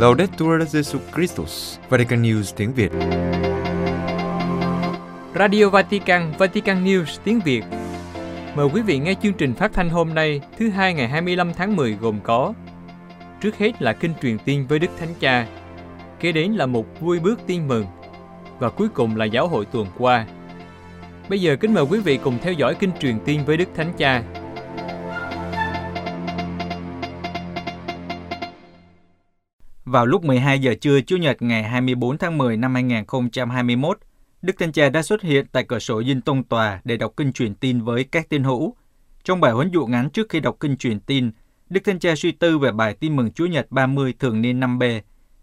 Laudetur 0.00 0.62
Jesu 0.62 0.98
Christus, 1.14 1.78
Vatican 1.88 2.22
News 2.22 2.52
tiếng 2.56 2.72
Việt. 2.74 2.92
Radio 5.34 5.68
Vatican, 5.68 6.32
Vatican 6.38 6.84
News 6.84 7.18
tiếng 7.24 7.40
Việt. 7.40 7.64
Mời 8.56 8.68
quý 8.74 8.82
vị 8.82 8.98
nghe 8.98 9.14
chương 9.22 9.32
trình 9.32 9.54
phát 9.54 9.72
thanh 9.72 9.90
hôm 9.90 10.14
nay, 10.14 10.40
thứ 10.58 10.70
hai 10.70 10.94
ngày 10.94 11.08
25 11.08 11.52
tháng 11.52 11.76
10 11.76 11.92
gồm 12.00 12.20
có 12.22 12.54
Trước 13.40 13.56
hết 13.58 13.82
là 13.82 13.92
kinh 13.92 14.12
truyền 14.22 14.38
tiên 14.38 14.66
với 14.68 14.78
Đức 14.78 14.90
Thánh 14.98 15.14
Cha, 15.20 15.46
kế 16.20 16.32
đến 16.32 16.52
là 16.52 16.66
một 16.66 17.00
vui 17.00 17.18
bước 17.20 17.40
tin 17.46 17.68
mừng 17.68 17.86
và 18.58 18.70
cuối 18.70 18.88
cùng 18.88 19.16
là 19.16 19.24
giáo 19.24 19.48
hội 19.48 19.64
tuần 19.64 19.86
qua. 19.98 20.26
Bây 21.28 21.40
giờ 21.40 21.56
kính 21.56 21.74
mời 21.74 21.84
quý 21.84 22.00
vị 22.00 22.16
cùng 22.16 22.38
theo 22.42 22.52
dõi 22.52 22.74
kinh 22.74 22.90
truyền 23.00 23.18
tiên 23.24 23.40
với 23.46 23.56
Đức 23.56 23.68
Thánh 23.76 23.92
Cha. 23.98 24.22
Vào 29.90 30.06
lúc 30.06 30.24
12 30.24 30.58
giờ 30.58 30.74
trưa 30.80 31.00
Chủ 31.00 31.16
nhật 31.16 31.42
ngày 31.42 31.62
24 31.62 32.18
tháng 32.18 32.38
10 32.38 32.56
năm 32.56 32.74
2021, 32.74 33.98
Đức 34.42 34.58
Thánh 34.58 34.72
Cha 34.72 34.88
đã 34.88 35.02
xuất 35.02 35.22
hiện 35.22 35.46
tại 35.52 35.64
cửa 35.64 35.78
sổ 35.78 36.02
dinh 36.02 36.20
tông 36.20 36.44
tòa 36.44 36.80
để 36.84 36.96
đọc 36.96 37.12
kinh 37.16 37.32
truyền 37.32 37.54
tin 37.54 37.80
với 37.80 38.04
các 38.04 38.28
tín 38.28 38.44
hữu. 38.44 38.76
Trong 39.24 39.40
bài 39.40 39.52
huấn 39.52 39.70
dụ 39.70 39.86
ngắn 39.86 40.10
trước 40.10 40.28
khi 40.28 40.40
đọc 40.40 40.56
kinh 40.60 40.76
truyền 40.76 41.00
tin, 41.00 41.30
Đức 41.70 41.80
Thánh 41.84 41.98
Cha 41.98 42.14
suy 42.16 42.32
tư 42.32 42.58
về 42.58 42.72
bài 42.72 42.94
tin 42.94 43.16
mừng 43.16 43.32
Chúa 43.32 43.46
Nhật 43.46 43.66
30 43.70 44.14
thường 44.18 44.42
niên 44.42 44.60
5B. 44.60 45.00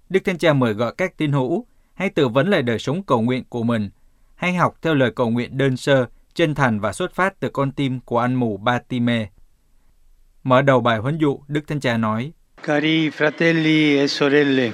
Đức 0.10 0.20
Thánh 0.26 0.38
Cha 0.38 0.54
mời 0.54 0.74
gọi 0.74 0.94
các 0.98 1.18
tín 1.18 1.32
hữu 1.32 1.66
hãy 1.94 2.10
tự 2.10 2.28
vấn 2.28 2.48
lại 2.48 2.62
đời 2.62 2.80
sống 2.80 3.04
cầu 3.04 3.22
nguyện 3.22 3.44
của 3.50 3.64
mình, 3.64 3.90
hãy 4.36 4.54
học 4.54 4.76
theo 4.82 4.94
lời 4.94 5.12
cầu 5.16 5.30
nguyện 5.30 5.58
đơn 5.58 5.78
sơ, 5.78 6.06
chân 6.34 6.56
thành 6.56 6.80
và 6.80 6.94
xuất 6.94 7.16
phát 7.16 7.40
từ 7.40 7.50
con 7.50 7.72
tim 7.72 8.00
của 8.00 8.20
anh 8.20 8.36
mù 8.36 8.58
Batime. 8.58 9.30
Mở 10.44 10.62
đầu 10.62 10.82
bài 10.82 10.98
huấn 10.98 11.18
dụ, 11.18 11.40
Đức 11.48 11.68
Thánh 11.68 11.80
Cha 11.80 11.98
nói, 11.98 12.32
Cari 12.68 13.12
fratelli 13.12 13.98
e 13.98 14.08
sorelle, 14.08 14.74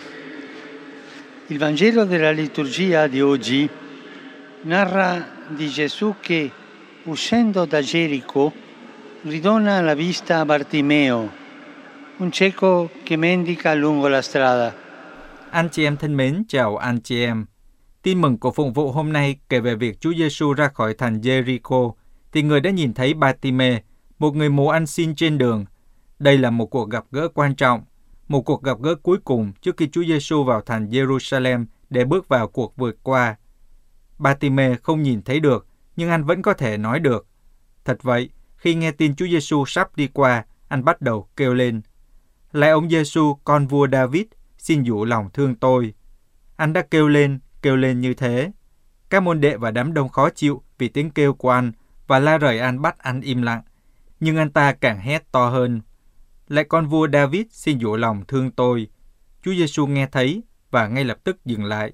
il 1.46 1.60
Vangelo 1.60 2.06
della 2.06 2.32
liturgia 2.32 3.06
di 3.06 3.22
oggi 3.22 3.70
narra 4.64 5.24
di 5.50 5.68
Gesù 5.68 6.16
che, 6.20 6.52
uscendo 7.04 7.66
da 7.66 7.82
Gerico, 7.82 8.52
ridona 9.22 9.80
la 9.82 9.94
vista 9.94 10.40
a 10.40 10.46
Bartimeo, 10.46 11.32
un 12.18 12.32
cieco 12.32 12.90
che 13.04 13.16
mendica 13.16 13.76
lungo 13.76 14.08
la 14.08 14.24
strada. 14.24 14.74
Anh 15.52 15.70
chị 15.70 15.84
em 15.84 15.98
thân 15.98 16.16
mến, 16.16 16.44
chào 16.48 16.78
anh 16.78 17.00
chị 17.04 17.24
em. 17.24 17.46
Tin 18.02 18.22
mừng 18.22 18.38
của 18.38 18.52
phụng 18.52 18.74
vụ 18.74 18.92
hôm 18.92 19.14
nay 19.14 19.38
kể 19.50 19.60
về 19.60 19.76
việc 19.76 20.02
Chúa 20.02 20.14
Giêsu 20.14 20.54
ra 20.54 20.70
khỏi 20.74 20.94
thành 20.94 21.20
Jericho, 21.22 21.94
thì 22.32 22.42
người 22.42 22.62
đã 22.62 22.70
nhìn 22.70 22.94
thấy 22.94 23.14
Bartime, 23.14 23.82
một 24.20 24.36
người 24.36 24.50
mù 24.50 24.70
ăn 24.70 24.86
xin 24.86 25.16
trên 25.16 25.38
đường. 25.38 25.66
Đây 26.20 26.38
là 26.38 26.50
một 26.50 26.66
cuộc 26.66 26.90
gặp 26.90 27.06
gỡ 27.12 27.28
quan 27.34 27.56
trọng, 27.56 27.84
một 28.28 28.42
cuộc 28.42 28.64
gặp 28.64 28.82
gỡ 28.82 28.96
cuối 28.96 29.18
cùng 29.24 29.52
trước 29.62 29.78
khi 29.78 29.90
Chúa 29.92 30.04
Giêsu 30.04 30.44
vào 30.44 30.62
thành 30.62 30.88
Jerusalem 30.88 31.66
để 31.90 32.06
bước 32.06 32.28
vào 32.28 32.48
cuộc 32.48 32.76
vượt 32.78 32.96
qua. 33.04 33.36
Bartime 34.18 34.76
không 34.84 35.02
nhìn 35.04 35.22
thấy 35.22 35.40
được, 35.40 35.68
nhưng 35.96 36.10
anh 36.10 36.24
vẫn 36.24 36.42
có 36.42 36.54
thể 36.54 36.78
nói 36.78 37.00
được. 37.00 37.28
Thật 37.86 38.04
vậy, 38.04 38.30
khi 38.56 38.76
nghe 38.76 38.92
tin 38.92 39.16
Chúa 39.16 39.28
Giêsu 39.28 39.66
sắp 39.66 39.96
đi 39.96 40.08
qua, 40.08 40.46
anh 40.68 40.86
bắt 40.86 41.02
đầu 41.02 41.28
kêu 41.36 41.54
lên: 41.54 41.82
"Lạy 42.52 42.70
ông 42.70 42.90
Giêsu, 42.90 43.38
con 43.44 43.68
vua 43.68 43.88
David, 43.92 44.26
xin 44.58 44.84
dụ 44.84 45.06
lòng 45.06 45.30
thương 45.34 45.56
tôi." 45.56 45.94
Anh 46.56 46.74
đã 46.74 46.82
kêu 46.82 47.08
lên, 47.08 47.40
kêu 47.62 47.76
lên 47.76 48.02
như 48.02 48.14
thế. 48.14 48.52
Các 49.10 49.24
môn 49.24 49.42
đệ 49.42 49.58
và 49.58 49.72
đám 49.72 49.94
đông 49.94 50.10
khó 50.10 50.30
chịu 50.30 50.64
vì 50.78 50.88
tiếng 50.88 51.10
kêu 51.10 51.34
của 51.34 51.50
anh 51.50 51.72
và 52.08 52.20
la 52.20 52.38
rời 52.38 52.60
anh 52.60 52.82
bắt 52.82 53.00
anh 53.00 53.22
im 53.22 53.42
lặng. 53.42 53.62
Nhưng 54.20 54.38
anh 54.38 54.50
ta 54.52 54.74
càng 54.74 55.00
hét 55.00 55.32
to 55.32 55.50
hơn. 55.50 55.82
Lại 56.48 56.64
con 56.64 56.88
vua 56.88 57.08
David 57.14 57.46
xin 57.52 57.78
dụ 57.78 57.96
lòng 57.96 58.24
thương 58.28 58.52
tôi. 58.52 58.88
Chúa 59.44 59.54
Giêsu 59.54 59.88
nghe 59.88 60.08
thấy 60.08 60.44
và 60.72 60.88
ngay 60.88 61.04
lập 61.04 61.18
tức 61.24 61.46
dừng 61.46 61.64
lại. 61.64 61.92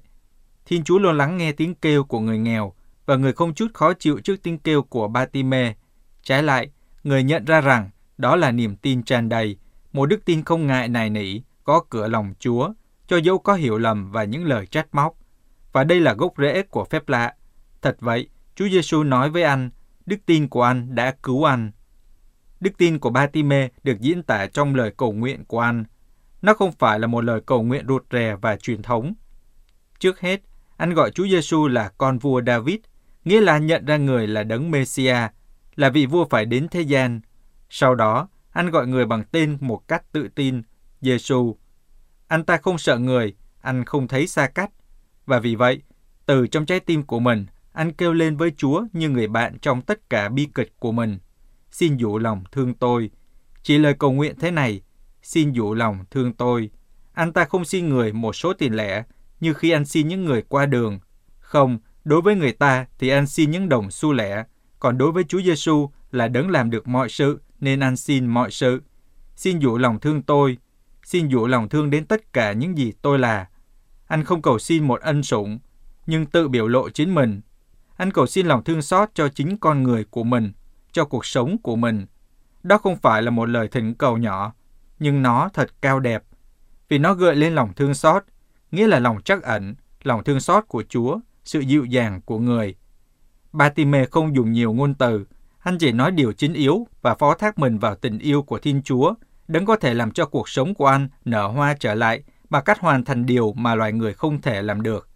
Thiên 0.66 0.84
Chúa 0.84 0.98
luôn 0.98 1.18
lắng 1.18 1.36
nghe 1.36 1.52
tiếng 1.52 1.74
kêu 1.74 2.04
của 2.04 2.20
người 2.20 2.38
nghèo 2.38 2.74
và 3.06 3.16
người 3.16 3.32
không 3.32 3.54
chút 3.54 3.66
khó 3.74 3.92
chịu 3.92 4.20
trước 4.20 4.42
tiếng 4.42 4.58
kêu 4.58 4.82
của 4.82 5.08
Batime. 5.08 5.74
Trái 6.22 6.42
lại, 6.42 6.70
người 7.04 7.22
nhận 7.22 7.44
ra 7.44 7.60
rằng 7.60 7.90
đó 8.18 8.36
là 8.36 8.50
niềm 8.50 8.76
tin 8.76 9.02
tràn 9.02 9.28
đầy, 9.28 9.56
một 9.92 10.06
đức 10.06 10.24
tin 10.24 10.44
không 10.44 10.66
ngại 10.66 10.88
nài 10.88 11.10
nỉ, 11.10 11.40
có 11.64 11.84
cửa 11.90 12.08
lòng 12.08 12.34
Chúa, 12.38 12.72
cho 13.06 13.16
dẫu 13.16 13.38
có 13.38 13.54
hiểu 13.54 13.78
lầm 13.78 14.10
và 14.10 14.24
những 14.24 14.44
lời 14.44 14.66
trách 14.66 14.86
móc. 14.92 15.14
Và 15.72 15.84
đây 15.84 16.00
là 16.00 16.12
gốc 16.12 16.32
rễ 16.38 16.62
của 16.62 16.84
phép 16.84 17.08
lạ. 17.08 17.34
Thật 17.82 17.96
vậy, 18.00 18.28
Chúa 18.54 18.68
Giêsu 18.68 19.02
nói 19.02 19.30
với 19.30 19.42
anh, 19.42 19.70
đức 20.06 20.16
tin 20.26 20.48
của 20.48 20.62
anh 20.62 20.94
đã 20.94 21.14
cứu 21.22 21.44
anh. 21.44 21.70
Đức 22.60 22.70
tin 22.78 22.98
của 22.98 23.10
Batime 23.10 23.68
được 23.82 24.00
diễn 24.00 24.22
tả 24.22 24.46
trong 24.46 24.74
lời 24.74 24.92
cầu 24.96 25.12
nguyện 25.12 25.44
của 25.44 25.60
anh. 25.60 25.84
Nó 26.42 26.54
không 26.54 26.72
phải 26.72 26.98
là 26.98 27.06
một 27.06 27.24
lời 27.24 27.40
cầu 27.46 27.62
nguyện 27.62 27.84
rụt 27.88 28.04
rè 28.12 28.36
và 28.42 28.56
truyền 28.56 28.82
thống. 28.82 29.14
Trước 29.98 30.20
hết, 30.20 30.42
anh 30.76 30.94
gọi 30.94 31.10
Chúa 31.10 31.26
Giêsu 31.26 31.68
là 31.68 31.92
con 31.98 32.18
vua 32.18 32.42
David, 32.46 32.76
nghĩa 33.24 33.40
là 33.40 33.58
nhận 33.58 33.84
ra 33.84 33.96
người 33.96 34.26
là 34.26 34.42
đấng 34.42 34.70
Messia, 34.70 35.16
là 35.76 35.90
vị 35.90 36.06
vua 36.06 36.24
phải 36.30 36.44
đến 36.44 36.68
thế 36.68 36.80
gian. 36.80 37.20
Sau 37.70 37.94
đó, 37.94 38.28
anh 38.50 38.70
gọi 38.70 38.86
người 38.86 39.06
bằng 39.06 39.24
tên 39.32 39.58
một 39.60 39.88
cách 39.88 40.12
tự 40.12 40.28
tin, 40.28 40.62
Giêsu. 41.00 41.56
Anh 42.28 42.44
ta 42.44 42.56
không 42.56 42.78
sợ 42.78 42.98
người, 42.98 43.34
anh 43.60 43.84
không 43.84 44.08
thấy 44.08 44.26
xa 44.26 44.46
cách. 44.46 44.70
Và 45.26 45.38
vì 45.38 45.54
vậy, 45.54 45.82
từ 46.26 46.46
trong 46.46 46.66
trái 46.66 46.80
tim 46.80 47.02
của 47.02 47.20
mình, 47.20 47.46
anh 47.72 47.92
kêu 47.92 48.12
lên 48.12 48.36
với 48.36 48.52
Chúa 48.56 48.84
như 48.92 49.08
người 49.08 49.28
bạn 49.28 49.58
trong 49.58 49.82
tất 49.82 50.10
cả 50.10 50.28
bi 50.28 50.48
kịch 50.54 50.72
của 50.78 50.92
mình. 50.92 51.18
Xin 51.70 51.96
dụ 51.96 52.18
lòng 52.18 52.44
thương 52.52 52.74
tôi. 52.74 53.10
Chỉ 53.62 53.78
lời 53.78 53.94
cầu 53.98 54.12
nguyện 54.12 54.34
thế 54.38 54.50
này, 54.50 54.82
xin 55.22 55.52
dụ 55.52 55.74
lòng 55.74 56.04
thương 56.10 56.32
tôi. 56.32 56.70
Anh 57.12 57.32
ta 57.32 57.44
không 57.44 57.64
xin 57.64 57.88
người 57.88 58.12
một 58.12 58.32
số 58.32 58.52
tiền 58.52 58.74
lẻ, 58.74 59.04
như 59.40 59.54
khi 59.54 59.70
anh 59.70 59.84
xin 59.84 60.08
những 60.08 60.24
người 60.24 60.42
qua 60.42 60.66
đường. 60.66 60.98
Không, 61.38 61.78
đối 62.04 62.20
với 62.20 62.36
người 62.36 62.52
ta 62.52 62.86
thì 62.98 63.08
anh 63.08 63.26
xin 63.26 63.50
những 63.50 63.68
đồng 63.68 63.90
xu 63.90 64.12
lẻ, 64.12 64.44
còn 64.78 64.98
đối 64.98 65.12
với 65.12 65.24
Chúa 65.24 65.42
Giêsu 65.42 65.90
là 66.10 66.28
đấng 66.28 66.50
làm 66.50 66.70
được 66.70 66.88
mọi 66.88 67.08
sự 67.08 67.40
nên 67.60 67.80
anh 67.80 67.96
xin 67.96 68.26
mọi 68.26 68.50
sự. 68.50 68.82
Xin 69.36 69.58
dụ 69.58 69.78
lòng 69.78 70.00
thương 70.00 70.22
tôi, 70.22 70.58
xin 71.04 71.28
dụ 71.28 71.46
lòng 71.46 71.68
thương 71.68 71.90
đến 71.90 72.04
tất 72.04 72.32
cả 72.32 72.52
những 72.52 72.78
gì 72.78 72.92
tôi 73.02 73.18
là. 73.18 73.48
Anh 74.06 74.24
không 74.24 74.42
cầu 74.42 74.58
xin 74.58 74.86
một 74.86 75.00
ân 75.00 75.22
sủng, 75.22 75.58
nhưng 76.06 76.26
tự 76.26 76.48
biểu 76.48 76.68
lộ 76.68 76.90
chính 76.90 77.14
mình. 77.14 77.40
Anh 77.96 78.10
cầu 78.10 78.26
xin 78.26 78.46
lòng 78.46 78.64
thương 78.64 78.82
xót 78.82 79.08
cho 79.14 79.28
chính 79.28 79.56
con 79.58 79.82
người 79.82 80.04
của 80.04 80.24
mình, 80.24 80.52
cho 80.92 81.04
cuộc 81.04 81.26
sống 81.26 81.58
của 81.58 81.76
mình. 81.76 82.06
Đó 82.62 82.78
không 82.78 82.96
phải 82.96 83.22
là 83.22 83.30
một 83.30 83.46
lời 83.46 83.68
thỉnh 83.68 83.94
cầu 83.94 84.16
nhỏ, 84.16 84.54
nhưng 84.98 85.22
nó 85.22 85.48
thật 85.54 85.70
cao 85.80 86.00
đẹp, 86.00 86.22
vì 86.88 86.98
nó 86.98 87.14
gợi 87.14 87.36
lên 87.36 87.54
lòng 87.54 87.72
thương 87.76 87.94
xót, 87.94 88.24
nghĩa 88.70 88.86
là 88.86 88.98
lòng 88.98 89.22
trắc 89.22 89.42
ẩn, 89.42 89.74
lòng 90.02 90.24
thương 90.24 90.40
xót 90.40 90.64
của 90.68 90.84
Chúa, 90.88 91.18
sự 91.44 91.60
dịu 91.60 91.84
dàng 91.84 92.20
của 92.24 92.38
người. 92.38 92.74
Batime 93.52 94.04
không 94.04 94.36
dùng 94.36 94.52
nhiều 94.52 94.72
ngôn 94.72 94.94
từ, 94.94 95.24
anh 95.58 95.78
chỉ 95.78 95.92
nói 95.92 96.10
điều 96.10 96.32
chính 96.32 96.54
yếu 96.54 96.86
và 97.02 97.14
phó 97.14 97.34
thác 97.34 97.58
mình 97.58 97.78
vào 97.78 97.94
tình 97.94 98.18
yêu 98.18 98.42
của 98.42 98.58
Thiên 98.58 98.82
Chúa, 98.82 99.14
đấng 99.48 99.66
có 99.66 99.76
thể 99.76 99.94
làm 99.94 100.10
cho 100.10 100.26
cuộc 100.26 100.48
sống 100.48 100.74
của 100.74 100.86
anh 100.86 101.08
nở 101.24 101.46
hoa 101.46 101.74
trở 101.80 101.94
lại 101.94 102.22
bằng 102.50 102.64
cách 102.64 102.80
hoàn 102.80 103.04
thành 103.04 103.26
điều 103.26 103.52
mà 103.52 103.74
loài 103.74 103.92
người 103.92 104.14
không 104.14 104.40
thể 104.40 104.62
làm 104.62 104.82
được. 104.82 105.08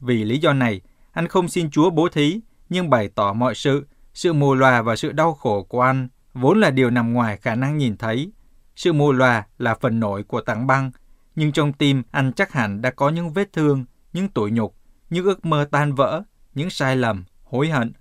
Vì 0.00 0.24
lý 0.24 0.38
do 0.38 0.52
này, 0.52 0.80
anh 1.12 1.28
không 1.28 1.48
xin 1.48 1.70
Chúa 1.70 1.90
bố 1.90 2.08
thí, 2.08 2.40
nhưng 2.68 2.90
bày 2.90 3.08
tỏ 3.14 3.32
mọi 3.32 3.54
sự, 3.54 3.86
sự 4.18 4.32
mù 4.32 4.54
lòa 4.54 4.82
và 4.82 4.96
sự 4.96 5.12
đau 5.12 5.34
khổ 5.34 5.62
của 5.62 5.80
anh 5.80 6.08
vốn 6.34 6.60
là 6.60 6.70
điều 6.70 6.90
nằm 6.90 7.12
ngoài 7.12 7.36
khả 7.36 7.54
năng 7.54 7.78
nhìn 7.78 7.96
thấy. 7.96 8.32
Sự 8.76 8.92
mù 8.92 9.12
lòa 9.12 9.46
là 9.58 9.74
phần 9.74 10.00
nổi 10.00 10.22
của 10.22 10.40
tảng 10.40 10.66
băng, 10.66 10.90
nhưng 11.36 11.52
trong 11.52 11.72
tim 11.72 12.02
anh 12.10 12.32
chắc 12.32 12.52
hẳn 12.52 12.82
đã 12.82 12.90
có 12.90 13.08
những 13.08 13.32
vết 13.32 13.52
thương, 13.52 13.84
những 14.12 14.28
tủi 14.28 14.50
nhục, 14.50 14.76
những 15.10 15.24
ước 15.24 15.44
mơ 15.44 15.68
tan 15.70 15.94
vỡ, 15.94 16.22
những 16.54 16.70
sai 16.70 16.96
lầm, 16.96 17.24
hối 17.44 17.68
hận. 17.68 17.92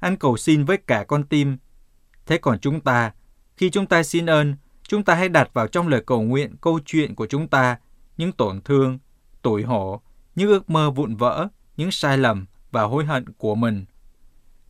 Anh 0.00 0.16
cầu 0.16 0.36
xin 0.36 0.64
với 0.64 0.76
cả 0.76 1.04
con 1.04 1.24
tim. 1.24 1.58
Thế 2.26 2.38
còn 2.38 2.58
chúng 2.58 2.80
ta, 2.80 3.12
khi 3.56 3.70
chúng 3.70 3.86
ta 3.86 4.02
xin 4.02 4.26
ơn, 4.26 4.54
chúng 4.88 5.04
ta 5.04 5.14
hãy 5.14 5.28
đặt 5.28 5.50
vào 5.54 5.66
trong 5.66 5.88
lời 5.88 6.02
cầu 6.06 6.22
nguyện 6.22 6.56
câu 6.60 6.80
chuyện 6.84 7.14
của 7.14 7.26
chúng 7.26 7.48
ta, 7.48 7.78
những 8.16 8.32
tổn 8.32 8.60
thương, 8.60 8.98
tủi 9.42 9.62
hổ, 9.62 10.00
những 10.34 10.48
ước 10.48 10.70
mơ 10.70 10.90
vụn 10.90 11.16
vỡ, 11.16 11.48
những 11.76 11.90
sai 11.90 12.18
lầm 12.18 12.46
và 12.70 12.82
hối 12.82 13.04
hận 13.04 13.32
của 13.38 13.54
mình. 13.54 13.84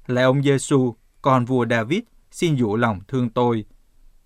Lạy 0.06 0.24
ông 0.24 0.42
Giêsu, 0.42 0.94
con 1.22 1.44
vua 1.44 1.66
David, 1.70 2.00
xin 2.30 2.54
dụ 2.54 2.76
lòng 2.76 3.00
thương 3.08 3.30
tôi. 3.30 3.64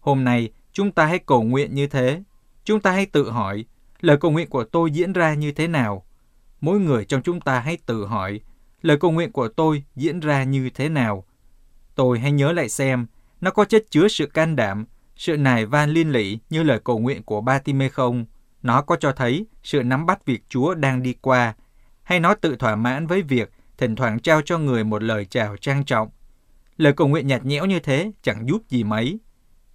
Hôm 0.01 0.25
nay, 0.25 0.51
chúng 0.73 0.93
ta 0.93 1.07
hãy 1.07 1.19
cầu 1.19 1.43
nguyện 1.43 1.75
như 1.75 1.87
thế. 1.87 2.23
Chúng 2.65 2.81
ta 2.81 2.91
hãy 2.91 3.07
tự 3.07 3.31
hỏi, 3.31 3.65
lời 4.01 4.17
cầu 4.17 4.31
nguyện 4.31 4.49
của 4.51 4.65
tôi 4.65 4.91
diễn 4.91 5.13
ra 5.13 5.35
như 5.35 5.53
thế 5.53 5.69
nào? 5.69 6.05
Mỗi 6.61 6.81
người 6.81 7.05
trong 7.05 7.23
chúng 7.23 7.41
ta 7.41 7.61
hãy 7.61 7.79
tự 7.87 8.07
hỏi, 8.07 8.41
lời 8.83 8.97
cầu 8.97 9.11
nguyện 9.11 9.33
của 9.33 9.49
tôi 9.49 9.85
diễn 9.97 10.21
ra 10.21 10.45
như 10.45 10.71
thế 10.71 10.89
nào? 10.89 11.25
Tôi 11.95 12.19
hãy 12.19 12.33
nhớ 12.33 12.53
lại 12.53 12.69
xem, 12.69 13.07
nó 13.41 13.51
có 13.51 13.65
chất 13.65 13.85
chứa 13.91 14.09
sự 14.09 14.27
can 14.27 14.57
đảm, 14.57 14.85
sự 15.17 15.37
nài 15.37 15.67
van 15.67 15.91
liên 15.91 16.13
lỉ 16.13 16.39
như 16.51 16.63
lời 16.63 16.81
cầu 16.85 16.99
nguyện 16.99 17.23
của 17.23 17.41
ba 17.41 17.61
mê 17.75 17.89
không? 17.89 18.25
Nó 18.63 18.83
có 18.83 18.97
cho 18.97 19.13
thấy 19.13 19.47
sự 19.63 19.83
nắm 19.83 20.07
bắt 20.07 20.27
việc 20.27 20.43
Chúa 20.49 20.75
đang 20.75 21.03
đi 21.03 21.15
qua, 21.21 21.55
hay 22.03 22.21
nó 22.21 22.35
tự 22.35 22.57
thỏa 22.57 22.77
mãn 22.77 23.07
với 23.07 23.23
việc 23.23 23.51
thỉnh 23.81 23.97
thoảng 23.97 24.21
trao 24.21 24.43
cho 24.43 24.59
người 24.59 24.85
một 24.85 25.03
lời 25.03 25.25
chào 25.25 25.57
trang 25.57 25.85
trọng. 25.85 26.09
Lời 26.77 26.93
cầu 26.93 27.09
nguyện 27.09 27.27
nhạt 27.27 27.45
nhẽo 27.45 27.67
như 27.67 27.81
thế 27.81 28.13
chẳng 28.23 28.49
giúp 28.49 28.63
gì 28.69 28.85
mấy. 28.85 29.19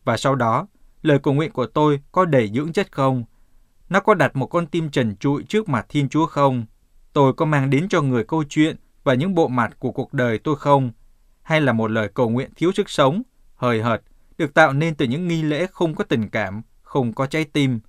Và 0.03 0.17
sau 0.17 0.35
đó, 0.35 0.67
lời 1.01 1.19
cầu 1.19 1.33
nguyện 1.33 1.51
của 1.51 1.65
tôi 1.65 1.99
có 2.11 2.25
đầy 2.25 2.51
dưỡng 2.53 2.73
chất 2.73 2.91
không? 2.91 3.23
Nó 3.89 3.99
có 3.99 4.13
đặt 4.13 4.35
một 4.35 4.47
con 4.47 4.67
tim 4.67 4.89
trần 4.89 5.15
trụi 5.15 5.43
trước 5.43 5.69
mặt 5.69 5.85
Thiên 5.89 6.09
Chúa 6.09 6.25
không? 6.25 6.65
Tôi 7.13 7.33
có 7.33 7.45
mang 7.45 7.69
đến 7.69 7.89
cho 7.89 8.01
người 8.01 8.23
câu 8.23 8.43
chuyện 8.49 8.75
và 9.03 9.13
những 9.13 9.35
bộ 9.35 9.47
mặt 9.47 9.75
của 9.79 9.91
cuộc 9.91 10.13
đời 10.13 10.39
tôi 10.39 10.55
không? 10.55 10.91
Hay 11.41 11.61
là 11.61 11.73
một 11.73 11.91
lời 11.91 12.09
cầu 12.13 12.29
nguyện 12.29 12.49
thiếu 12.55 12.71
sức 12.71 12.89
sống, 12.89 13.21
hời 13.55 13.81
hợt, 13.81 14.01
được 14.37 14.53
tạo 14.53 14.73
nên 14.73 14.95
từ 14.95 15.05
những 15.05 15.27
nghi 15.27 15.41
lễ 15.41 15.67
không 15.71 15.95
có 15.95 16.03
tình 16.03 16.29
cảm, 16.29 16.61
không 16.81 17.13
có 17.13 17.25
trái 17.25 17.45
tim? 17.45 17.79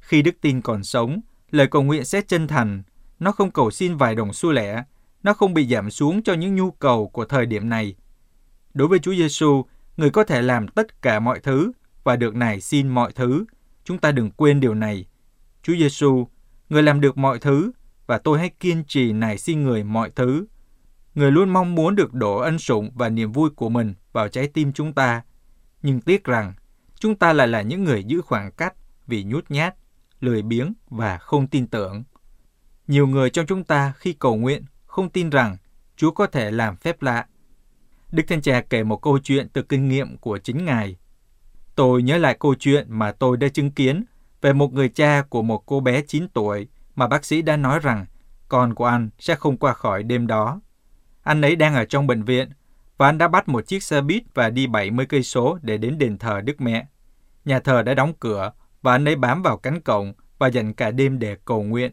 Khi 0.00 0.22
đức 0.22 0.34
tin 0.40 0.62
còn 0.62 0.84
sống, 0.84 1.20
lời 1.50 1.66
cầu 1.66 1.82
nguyện 1.82 2.04
sẽ 2.04 2.20
chân 2.20 2.48
thành. 2.48 2.82
Nó 3.18 3.32
không 3.32 3.50
cầu 3.50 3.70
xin 3.70 3.96
vài 3.96 4.14
đồng 4.14 4.32
xu 4.32 4.52
lẻ, 4.52 4.84
nó 5.22 5.32
không 5.32 5.54
bị 5.54 5.66
giảm 5.66 5.90
xuống 5.90 6.22
cho 6.22 6.34
những 6.34 6.54
nhu 6.54 6.70
cầu 6.70 7.08
của 7.08 7.24
thời 7.24 7.46
điểm 7.46 7.68
này. 7.68 7.94
Đối 8.74 8.88
với 8.88 8.98
Chúa 8.98 9.14
Giêsu, 9.14 9.64
người 9.96 10.10
có 10.10 10.24
thể 10.24 10.42
làm 10.42 10.68
tất 10.68 11.02
cả 11.02 11.20
mọi 11.20 11.40
thứ 11.40 11.72
và 12.04 12.16
được 12.16 12.34
nài 12.34 12.60
xin 12.60 12.88
mọi 12.88 13.12
thứ. 13.12 13.44
Chúng 13.84 13.98
ta 13.98 14.12
đừng 14.12 14.30
quên 14.30 14.60
điều 14.60 14.74
này. 14.74 15.06
Chúa 15.62 15.74
Giêsu, 15.78 16.28
người 16.68 16.82
làm 16.82 17.00
được 17.00 17.18
mọi 17.18 17.38
thứ 17.38 17.72
và 18.06 18.18
tôi 18.18 18.38
hãy 18.38 18.48
kiên 18.60 18.84
trì 18.84 19.12
nài 19.12 19.38
xin 19.38 19.62
người 19.62 19.84
mọi 19.84 20.10
thứ. 20.10 20.46
Người 21.14 21.32
luôn 21.32 21.50
mong 21.50 21.74
muốn 21.74 21.96
được 21.96 22.14
đổ 22.14 22.36
ân 22.36 22.58
sủng 22.58 22.90
và 22.94 23.08
niềm 23.08 23.32
vui 23.32 23.50
của 23.50 23.68
mình 23.68 23.94
vào 24.12 24.28
trái 24.28 24.48
tim 24.48 24.72
chúng 24.72 24.92
ta. 24.92 25.22
Nhưng 25.82 26.00
tiếc 26.00 26.24
rằng, 26.24 26.54
chúng 27.00 27.16
ta 27.16 27.32
lại 27.32 27.48
là 27.48 27.62
những 27.62 27.84
người 27.84 28.04
giữ 28.04 28.20
khoảng 28.20 28.52
cách 28.52 28.74
vì 29.06 29.24
nhút 29.24 29.50
nhát, 29.50 29.74
lười 30.20 30.42
biếng 30.42 30.72
và 30.88 31.18
không 31.18 31.46
tin 31.46 31.66
tưởng. 31.66 32.04
Nhiều 32.86 33.06
người 33.06 33.30
trong 33.30 33.46
chúng 33.46 33.64
ta 33.64 33.92
khi 33.96 34.12
cầu 34.12 34.36
nguyện 34.36 34.64
không 34.98 35.10
tin 35.10 35.30
rằng 35.30 35.56
Chúa 35.96 36.10
có 36.10 36.26
thể 36.26 36.50
làm 36.50 36.76
phép 36.76 37.02
lạ. 37.02 37.26
Đức 38.12 38.22
Thánh 38.28 38.42
Cha 38.42 38.60
kể 38.60 38.82
một 38.82 38.96
câu 38.96 39.18
chuyện 39.18 39.48
từ 39.48 39.62
kinh 39.62 39.88
nghiệm 39.88 40.16
của 40.16 40.38
chính 40.38 40.64
Ngài. 40.64 40.96
Tôi 41.74 42.02
nhớ 42.02 42.18
lại 42.18 42.36
câu 42.40 42.54
chuyện 42.54 42.86
mà 42.88 43.12
tôi 43.12 43.36
đã 43.36 43.48
chứng 43.48 43.70
kiến 43.70 44.04
về 44.40 44.52
một 44.52 44.72
người 44.72 44.88
cha 44.88 45.22
của 45.28 45.42
một 45.42 45.66
cô 45.66 45.80
bé 45.80 46.02
9 46.02 46.28
tuổi 46.28 46.68
mà 46.94 47.08
bác 47.08 47.24
sĩ 47.24 47.42
đã 47.42 47.56
nói 47.56 47.78
rằng 47.82 48.06
con 48.48 48.74
của 48.74 48.84
anh 48.84 49.10
sẽ 49.18 49.34
không 49.34 49.56
qua 49.56 49.72
khỏi 49.72 50.02
đêm 50.02 50.26
đó. 50.26 50.60
Anh 51.22 51.42
ấy 51.42 51.56
đang 51.56 51.74
ở 51.74 51.84
trong 51.84 52.06
bệnh 52.06 52.22
viện 52.22 52.48
và 52.96 53.06
anh 53.06 53.18
đã 53.18 53.28
bắt 53.28 53.48
một 53.48 53.66
chiếc 53.66 53.82
xe 53.82 54.00
buýt 54.00 54.22
và 54.34 54.50
đi 54.50 54.66
70 54.66 55.06
cây 55.06 55.22
số 55.22 55.58
để 55.62 55.78
đến 55.78 55.98
đền 55.98 56.18
thờ 56.18 56.40
Đức 56.40 56.60
Mẹ. 56.60 56.86
Nhà 57.44 57.60
thờ 57.60 57.82
đã 57.82 57.94
đóng 57.94 58.12
cửa 58.20 58.52
và 58.82 58.92
anh 58.92 59.08
ấy 59.08 59.16
bám 59.16 59.42
vào 59.42 59.56
cánh 59.56 59.80
cổng 59.80 60.12
và 60.38 60.46
dành 60.46 60.74
cả 60.74 60.90
đêm 60.90 61.18
để 61.18 61.36
cầu 61.44 61.62
nguyện. 61.62 61.92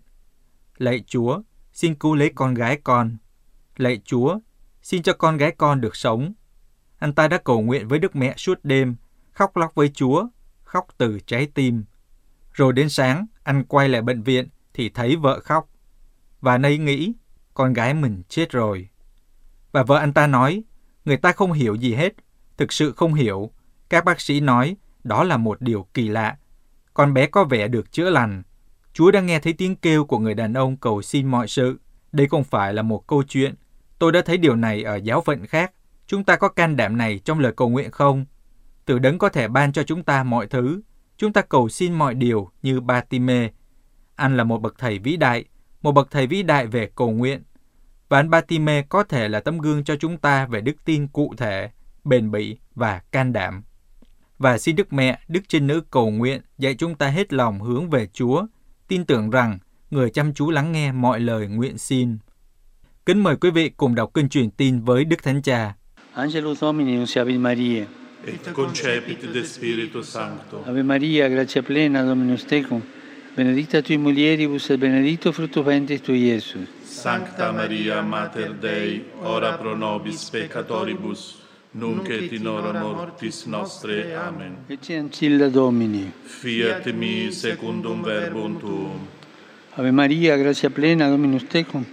Lạy 0.78 1.04
Chúa, 1.08 1.42
xin 1.76 1.96
cứu 1.96 2.16
lấy 2.16 2.32
con 2.36 2.54
gái 2.54 2.80
con. 2.84 3.18
Lạy 3.78 4.02
Chúa, 4.06 4.40
xin 4.82 5.04
cho 5.04 5.14
con 5.14 5.38
gái 5.38 5.52
con 5.58 5.82
được 5.82 5.96
sống. 5.96 6.34
Anh 7.00 7.14
ta 7.14 7.28
đã 7.28 7.38
cầu 7.38 7.62
nguyện 7.62 7.88
với 7.88 8.00
Đức 8.00 8.16
Mẹ 8.16 8.34
suốt 8.38 8.60
đêm, 8.64 8.96
khóc 9.32 9.58
lóc 9.58 9.76
với 9.76 9.92
Chúa, 9.94 10.28
khóc 10.64 10.88
từ 10.98 11.20
trái 11.20 11.48
tim. 11.54 11.84
Rồi 12.54 12.74
đến 12.74 12.90
sáng, 12.90 13.26
anh 13.44 13.64
quay 13.64 13.90
lại 13.90 14.02
bệnh 14.02 14.24
viện 14.24 14.50
thì 14.74 14.90
thấy 14.90 15.16
vợ 15.16 15.40
khóc. 15.40 15.70
Và 16.42 16.52
anh 16.52 16.66
ấy 16.66 16.78
nghĩ, 16.78 17.14
con 17.54 17.74
gái 17.74 17.94
mình 17.94 18.24
chết 18.30 18.52
rồi. 18.52 18.90
Và 19.72 19.84
vợ 19.84 19.98
anh 19.98 20.14
ta 20.14 20.28
nói, 20.28 20.64
người 21.06 21.18
ta 21.18 21.32
không 21.32 21.52
hiểu 21.52 21.76
gì 21.76 21.94
hết, 21.94 22.14
thực 22.58 22.74
sự 22.74 22.92
không 22.92 23.14
hiểu. 23.14 23.52
Các 23.90 24.06
bác 24.06 24.22
sĩ 24.22 24.40
nói, 24.40 24.78
đó 25.04 25.24
là 25.24 25.38
một 25.38 25.62
điều 25.62 25.88
kỳ 25.94 26.08
lạ. 26.08 26.38
Con 26.94 27.14
bé 27.14 27.28
có 27.28 27.44
vẻ 27.44 27.68
được 27.68 27.92
chữa 27.92 28.10
lành. 28.10 28.44
Chúa 28.96 29.12
đang 29.12 29.26
nghe 29.26 29.40
thấy 29.40 29.54
tiếng 29.54 29.76
kêu 29.76 30.06
của 30.06 30.20
người 30.20 30.34
đàn 30.34 30.54
ông 30.54 30.78
cầu 30.78 31.02
xin 31.02 31.28
mọi 31.28 31.48
sự. 31.48 31.80
Đây 32.12 32.28
không 32.28 32.44
phải 32.44 32.74
là 32.74 32.82
một 32.82 33.08
câu 33.08 33.24
chuyện. 33.24 33.56
Tôi 34.00 34.12
đã 34.12 34.22
thấy 34.26 34.38
điều 34.38 34.56
này 34.56 34.84
ở 34.84 34.96
giáo 34.96 35.22
phận 35.22 35.46
khác. 35.46 35.72
Chúng 36.08 36.24
ta 36.24 36.36
có 36.36 36.50
can 36.50 36.76
đảm 36.76 36.98
này 36.98 37.20
trong 37.20 37.40
lời 37.40 37.54
cầu 37.58 37.70
nguyện 37.70 37.92
không? 37.92 38.26
Từ 38.86 39.00
đấng 39.00 39.18
có 39.18 39.30
thể 39.30 39.48
ban 39.48 39.74
cho 39.74 39.84
chúng 39.84 40.04
ta 40.04 40.24
mọi 40.24 40.48
thứ. 40.48 40.82
Chúng 41.18 41.34
ta 41.34 41.42
cầu 41.42 41.70
xin 41.70 41.94
mọi 41.94 42.14
điều 42.14 42.50
như 42.62 42.82
Batime. 42.82 43.50
Anh 44.16 44.38
là 44.38 44.44
một 44.44 44.62
bậc 44.62 44.76
thầy 44.78 45.00
vĩ 45.00 45.18
đại, 45.18 45.46
một 45.82 45.92
bậc 45.92 46.12
thầy 46.12 46.28
vĩ 46.28 46.44
đại 46.44 46.68
về 46.68 46.90
cầu 46.96 47.12
nguyện. 47.12 47.44
Và 48.10 48.20
anh 48.20 48.30
Batime 48.30 48.82
có 48.82 49.04
thể 49.04 49.28
là 49.28 49.40
tấm 49.40 49.58
gương 49.58 49.84
cho 49.84 49.96
chúng 49.96 50.18
ta 50.18 50.46
về 50.46 50.62
đức 50.62 50.86
tin 50.86 51.08
cụ 51.08 51.34
thể, 51.38 51.70
bền 52.04 52.32
bỉ 52.32 52.58
và 52.76 53.02
can 53.12 53.34
đảm. 53.34 53.64
Và 54.38 54.58
xin 54.58 54.76
Đức 54.76 54.94
Mẹ, 54.94 55.20
Đức 55.28 55.42
Trinh 55.48 55.68
Nữ 55.68 55.82
cầu 55.92 56.10
nguyện 56.10 56.42
dạy 56.58 56.76
chúng 56.76 56.96
ta 56.96 57.08
hết 57.08 57.34
lòng 57.34 57.62
hướng 57.62 57.90
về 57.90 58.08
Chúa, 58.14 58.46
tin 58.88 59.06
tưởng 59.06 59.30
rằng 59.30 59.60
người 59.90 60.10
chăm 60.10 60.34
chú 60.34 60.52
lắng 60.52 60.72
nghe 60.72 60.92
mọi 60.92 61.20
lời 61.20 61.48
nguyện 61.48 61.78
xin. 61.78 62.18
Kính 63.06 63.24
mời 63.24 63.36
quý 63.36 63.52
vị 63.52 63.70
cùng 63.70 63.96
đọc 63.96 64.12
kinh 64.14 64.30
truyền 64.30 64.50
tin 64.52 64.82
với 64.82 65.06
Đức 65.06 65.24
Thánh 65.24 65.42
Cha. 65.42 65.74
Angelus 66.14 66.62
Domini 66.62 66.98
nunciavit 66.98 67.40
Maria. 67.40 67.84
et 68.28 68.54
concepit 68.54 69.18
de 69.34 69.44
Spiritu 69.44 70.04
Sancto. 70.04 70.58
Ave 70.66 70.84
Maria, 70.84 71.28
gratia 71.30 71.62
plena, 71.62 72.04
Dominus 72.04 72.46
tecum, 72.48 72.82
benedicta 73.38 73.82
tui 73.82 73.98
mulieribus 73.98 74.72
et 74.72 74.80
benedictus 74.80 75.36
fructus 75.36 75.66
ventris 75.66 76.02
tui, 76.02 76.18
Iesus. 76.20 76.68
Sancta 76.86 77.52
Maria, 77.52 78.02
Mater 78.02 78.52
Dei, 78.62 79.02
ora 79.24 79.58
pro 79.58 79.76
nobis 79.76 80.30
peccatoribus, 80.32 81.36
nunc 81.76 82.08
et 82.10 82.32
in 82.32 82.48
hora 82.48 82.72
mortis 82.80 83.46
nostre. 83.46 84.16
Amen. 84.16 84.58
Ecce 84.68 84.96
ancilla 84.98 85.50
Domini. 85.50 86.12
Fiat 86.24 86.92
mi 86.94 87.32
secundum 87.32 88.02
verbum 88.02 88.58
tuum. 88.58 89.08
Ave 89.76 89.92
Maria, 89.92 90.38
gratia 90.38 90.70
plena, 90.70 91.10
Dominus 91.10 91.48
tecum, 91.48 91.86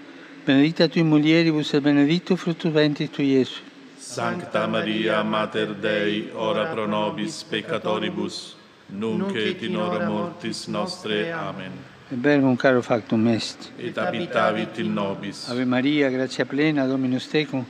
benedicta 0.44 0.86
tui 0.86 1.02
mulieribus 1.02 1.74
et 1.74 1.80
benedictus 1.82 2.38
fructus 2.38 2.70
ventris 2.70 3.10
tui, 3.10 3.32
Iesus. 3.32 3.60
Sancta 3.98 4.68
Maria, 4.68 5.22
Mater 5.24 5.74
Dei, 5.74 6.30
ora 6.32 6.66
pro 6.66 6.86
nobis 6.86 7.42
peccatoribus, 7.42 8.54
nunc 8.86 9.34
et 9.34 9.62
in 9.62 9.76
hora 9.76 10.06
mortis 10.06 10.68
nostre. 10.68 11.32
Amen. 11.32 11.72
Et 12.12 12.18
verbum 12.18 12.56
caro 12.56 12.82
factum 12.82 13.26
est. 13.26 13.72
Et 13.80 13.96
habitavit 13.98 14.78
in 14.78 14.94
nobis. 14.94 15.48
Ave 15.48 15.64
Maria, 15.64 16.08
gratia 16.08 16.44
plena, 16.44 16.86
Dominus 16.86 17.26
tecum, 17.26 17.64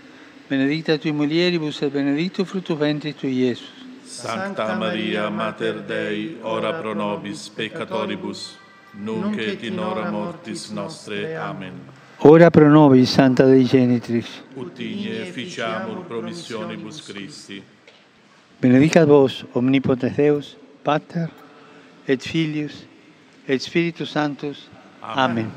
benedicta 0.52 0.98
tui 0.98 1.12
mulieribus 1.12 1.80
et 1.80 1.90
benedictus 1.90 2.46
fructus 2.46 2.76
ventris 2.76 3.14
tui, 3.16 3.32
Iesus. 3.32 3.70
Sancta 4.04 4.76
Maria, 4.76 5.30
Mater 5.30 5.80
Dei, 5.80 6.36
ora 6.42 6.74
pro 6.74 6.92
nobis 6.92 7.48
peccatoribus, 7.48 8.58
nunc 8.92 9.38
et 9.38 9.62
in 9.64 9.78
hora 9.78 10.10
mortis 10.10 10.68
nostre. 10.70 11.36
Amen. 11.36 11.80
Ora 12.18 12.50
pro 12.50 12.68
nobis, 12.68 13.10
Santa 13.10 13.46
Dei 13.46 13.64
Genitrix. 13.64 14.42
Ut 14.54 14.78
igne 14.78 15.24
ficiamur 15.32 16.04
promissionibus 16.04 17.00
Christi. 17.06 17.62
Benedicat 18.60 19.08
vos, 19.08 19.46
omnipotens 19.54 20.16
Deus, 20.16 20.56
Pater, 20.82 21.30
et 22.06 22.20
Filius, 22.20 22.84
et 23.48 23.62
Spiritus 23.62 24.10
Sanctus. 24.10 24.68
Amen. 25.00 25.50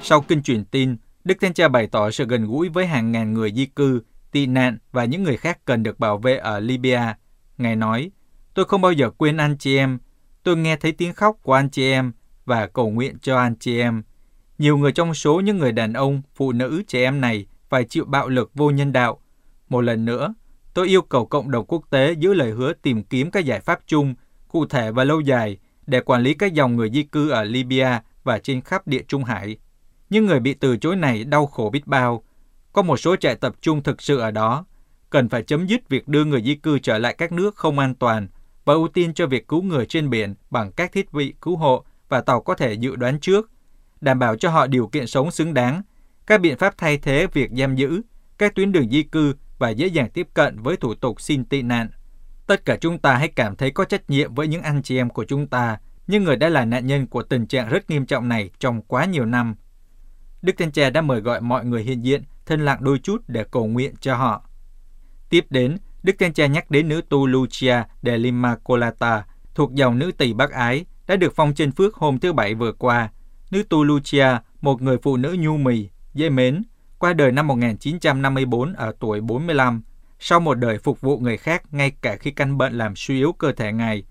Sau 0.00 0.22
kinh 0.22 0.42
truyền 0.42 0.64
tin, 0.70 0.98
Đức 1.26 1.34
Thánh 1.40 1.54
Cha 1.54 1.68
bày 1.68 1.86
tỏ 1.86 2.10
sự 2.10 2.26
gần 2.26 2.46
gũi 2.46 2.68
với 2.68 2.86
hàng 2.86 3.12
ngàn 3.12 3.34
người 3.34 3.52
di 3.52 3.66
cư, 3.66 4.02
tị 4.32 4.46
nạn 4.46 4.78
và 4.92 5.04
những 5.04 5.22
người 5.22 5.36
khác 5.36 5.58
cần 5.64 5.82
được 5.82 5.98
bảo 5.98 6.18
vệ 6.18 6.36
ở 6.36 6.60
Libya. 6.60 7.16
Ngài 7.58 7.76
nói, 7.76 8.10
tôi 8.54 8.64
không 8.64 8.80
bao 8.80 8.92
giờ 8.92 9.10
quên 9.10 9.36
anh 9.36 9.56
chị 9.58 9.76
em. 9.76 9.98
Tôi 10.42 10.56
nghe 10.56 10.76
thấy 10.76 10.92
tiếng 10.92 11.12
khóc 11.12 11.36
của 11.42 11.52
anh 11.52 11.70
chị 11.70 11.90
em 11.90 12.12
và 12.44 12.66
cầu 12.66 12.90
nguyện 12.90 13.18
cho 13.22 13.38
anh 13.38 13.54
chị 13.60 13.80
em. 13.80 14.02
Nhiều 14.58 14.76
người 14.76 14.92
trong 14.92 15.14
số 15.14 15.40
những 15.40 15.58
người 15.58 15.72
đàn 15.72 15.92
ông, 15.92 16.22
phụ 16.34 16.52
nữ, 16.52 16.82
trẻ 16.88 17.02
em 17.02 17.20
này 17.20 17.46
phải 17.68 17.84
chịu 17.84 18.04
bạo 18.04 18.28
lực 18.28 18.54
vô 18.54 18.70
nhân 18.70 18.92
đạo. 18.92 19.20
Một 19.68 19.80
lần 19.80 20.04
nữa, 20.04 20.34
tôi 20.74 20.88
yêu 20.88 21.02
cầu 21.02 21.26
cộng 21.26 21.50
đồng 21.50 21.66
quốc 21.66 21.82
tế 21.90 22.12
giữ 22.12 22.34
lời 22.34 22.50
hứa 22.50 22.72
tìm 22.72 23.02
kiếm 23.02 23.30
các 23.30 23.44
giải 23.44 23.60
pháp 23.60 23.80
chung, 23.86 24.14
cụ 24.48 24.66
thể 24.66 24.92
và 24.92 25.04
lâu 25.04 25.20
dài 25.20 25.58
để 25.86 26.00
quản 26.00 26.22
lý 26.22 26.34
các 26.34 26.54
dòng 26.54 26.76
người 26.76 26.90
di 26.90 27.02
cư 27.02 27.30
ở 27.30 27.44
Libya 27.44 28.02
và 28.24 28.38
trên 28.38 28.60
khắp 28.60 28.88
địa 28.88 29.02
Trung 29.08 29.24
Hải. 29.24 29.56
Những 30.10 30.26
người 30.26 30.40
bị 30.40 30.54
từ 30.54 30.76
chối 30.76 30.96
này 30.96 31.24
đau 31.24 31.46
khổ 31.46 31.70
biết 31.72 31.86
bao. 31.86 32.22
Có 32.72 32.82
một 32.82 32.96
số 32.96 33.16
trại 33.16 33.34
tập 33.34 33.54
trung 33.60 33.82
thực 33.82 34.02
sự 34.02 34.18
ở 34.18 34.30
đó. 34.30 34.66
Cần 35.10 35.28
phải 35.28 35.42
chấm 35.42 35.66
dứt 35.66 35.88
việc 35.88 36.08
đưa 36.08 36.24
người 36.24 36.42
di 36.42 36.54
cư 36.54 36.78
trở 36.78 36.98
lại 36.98 37.14
các 37.18 37.32
nước 37.32 37.56
không 37.56 37.78
an 37.78 37.94
toàn 37.94 38.28
và 38.64 38.74
ưu 38.74 38.88
tiên 38.88 39.14
cho 39.14 39.26
việc 39.26 39.48
cứu 39.48 39.62
người 39.62 39.86
trên 39.86 40.10
biển 40.10 40.34
bằng 40.50 40.72
các 40.72 40.92
thiết 40.92 41.12
bị 41.12 41.34
cứu 41.42 41.56
hộ 41.56 41.84
và 42.08 42.20
tàu 42.20 42.40
có 42.40 42.54
thể 42.54 42.74
dự 42.74 42.96
đoán 42.96 43.20
trước, 43.20 43.50
đảm 44.00 44.18
bảo 44.18 44.36
cho 44.36 44.50
họ 44.50 44.66
điều 44.66 44.86
kiện 44.86 45.06
sống 45.06 45.30
xứng 45.30 45.54
đáng, 45.54 45.82
các 46.26 46.40
biện 46.40 46.58
pháp 46.58 46.78
thay 46.78 46.98
thế 46.98 47.26
việc 47.32 47.50
giam 47.58 47.76
giữ, 47.76 48.00
các 48.38 48.54
tuyến 48.54 48.72
đường 48.72 48.90
di 48.90 49.02
cư 49.02 49.34
và 49.58 49.70
dễ 49.70 49.86
dàng 49.86 50.10
tiếp 50.10 50.28
cận 50.34 50.62
với 50.62 50.76
thủ 50.76 50.94
tục 50.94 51.20
xin 51.20 51.44
tị 51.44 51.62
nạn. 51.62 51.88
Tất 52.46 52.64
cả 52.64 52.76
chúng 52.80 52.98
ta 52.98 53.16
hãy 53.16 53.28
cảm 53.28 53.56
thấy 53.56 53.70
có 53.70 53.84
trách 53.84 54.10
nhiệm 54.10 54.34
với 54.34 54.48
những 54.48 54.62
anh 54.62 54.82
chị 54.82 54.96
em 54.96 55.10
của 55.10 55.24
chúng 55.24 55.46
ta, 55.46 55.78
những 56.06 56.24
người 56.24 56.36
đã 56.36 56.48
là 56.48 56.64
nạn 56.64 56.86
nhân 56.86 57.06
của 57.06 57.22
tình 57.22 57.46
trạng 57.46 57.68
rất 57.68 57.90
nghiêm 57.90 58.06
trọng 58.06 58.28
này 58.28 58.50
trong 58.58 58.82
quá 58.82 59.04
nhiều 59.04 59.24
năm. 59.24 59.54
Đức 60.46 60.56
Thánh 60.58 60.72
Cha 60.72 60.90
đã 60.90 61.00
mời 61.00 61.20
gọi 61.20 61.40
mọi 61.40 61.64
người 61.64 61.82
hiện 61.82 62.04
diện 62.04 62.22
thân 62.46 62.64
lặng 62.64 62.78
đôi 62.80 62.98
chút 62.98 63.22
để 63.28 63.44
cầu 63.50 63.66
nguyện 63.66 63.94
cho 64.00 64.16
họ. 64.16 64.42
Tiếp 65.30 65.46
đến, 65.50 65.76
Đức 66.02 66.12
Thánh 66.18 66.32
Cha 66.32 66.46
nhắc 66.46 66.70
đến 66.70 66.88
nữ 66.88 67.00
tu 67.08 67.26
Lucia 67.26 67.82
de 68.02 68.18
L'Immacolata, 68.18 69.22
thuộc 69.54 69.74
dòng 69.74 69.98
nữ 69.98 70.12
Tỷ 70.18 70.32
Bắc 70.32 70.50
Ái, 70.50 70.84
đã 71.06 71.16
được 71.16 71.32
phong 71.36 71.54
trên 71.54 71.72
phước 71.72 71.94
hôm 71.94 72.18
thứ 72.18 72.32
Bảy 72.32 72.54
vừa 72.54 72.72
qua. 72.72 73.10
Nữ 73.50 73.62
tu 73.62 73.84
Lucia, 73.84 74.26
một 74.60 74.82
người 74.82 74.98
phụ 75.02 75.16
nữ 75.16 75.36
nhu 75.38 75.56
mì, 75.56 75.88
dễ 76.14 76.30
mến, 76.30 76.62
qua 76.98 77.12
đời 77.12 77.32
năm 77.32 77.46
1954 77.46 78.72
ở 78.72 78.92
tuổi 79.00 79.20
45, 79.20 79.82
sau 80.18 80.40
một 80.40 80.54
đời 80.54 80.78
phục 80.78 81.00
vụ 81.00 81.18
người 81.18 81.36
khác 81.36 81.62
ngay 81.74 81.90
cả 81.90 82.16
khi 82.16 82.30
căn 82.30 82.58
bệnh 82.58 82.78
làm 82.78 82.96
suy 82.96 83.16
yếu 83.16 83.32
cơ 83.32 83.52
thể 83.52 83.72
ngài. 83.72 84.04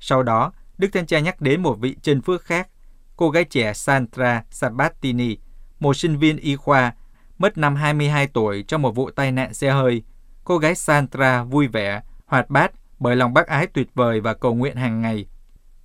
Sau 0.00 0.22
đó, 0.22 0.52
Đức 0.78 0.88
Đức 0.88 0.92
Thánh 0.92 1.06
Cha 1.06 1.18
nhắc 1.18 1.40
đến 1.40 1.62
một 1.62 1.74
vị 1.80 1.96
chân 2.02 2.22
phước 2.22 2.42
khác, 2.42 2.68
cô 3.16 3.30
gái 3.30 3.44
trẻ 3.44 3.72
Sandra 3.72 4.44
Sabatini, 4.50 5.36
một 5.82 5.96
sinh 5.96 6.18
viên 6.18 6.36
y 6.36 6.56
khoa, 6.56 6.94
mất 7.38 7.58
năm 7.58 7.76
22 7.76 8.26
tuổi 8.26 8.62
trong 8.62 8.82
một 8.82 8.90
vụ 8.94 9.10
tai 9.10 9.32
nạn 9.32 9.54
xe 9.54 9.70
hơi. 9.70 10.02
Cô 10.44 10.58
gái 10.58 10.74
Sandra 10.74 11.44
vui 11.44 11.68
vẻ, 11.68 12.02
hoạt 12.26 12.50
bát 12.50 12.72
bởi 12.98 13.16
lòng 13.16 13.34
bác 13.34 13.46
ái 13.46 13.66
tuyệt 13.66 13.88
vời 13.94 14.20
và 14.20 14.34
cầu 14.34 14.54
nguyện 14.54 14.76
hàng 14.76 15.02
ngày. 15.02 15.26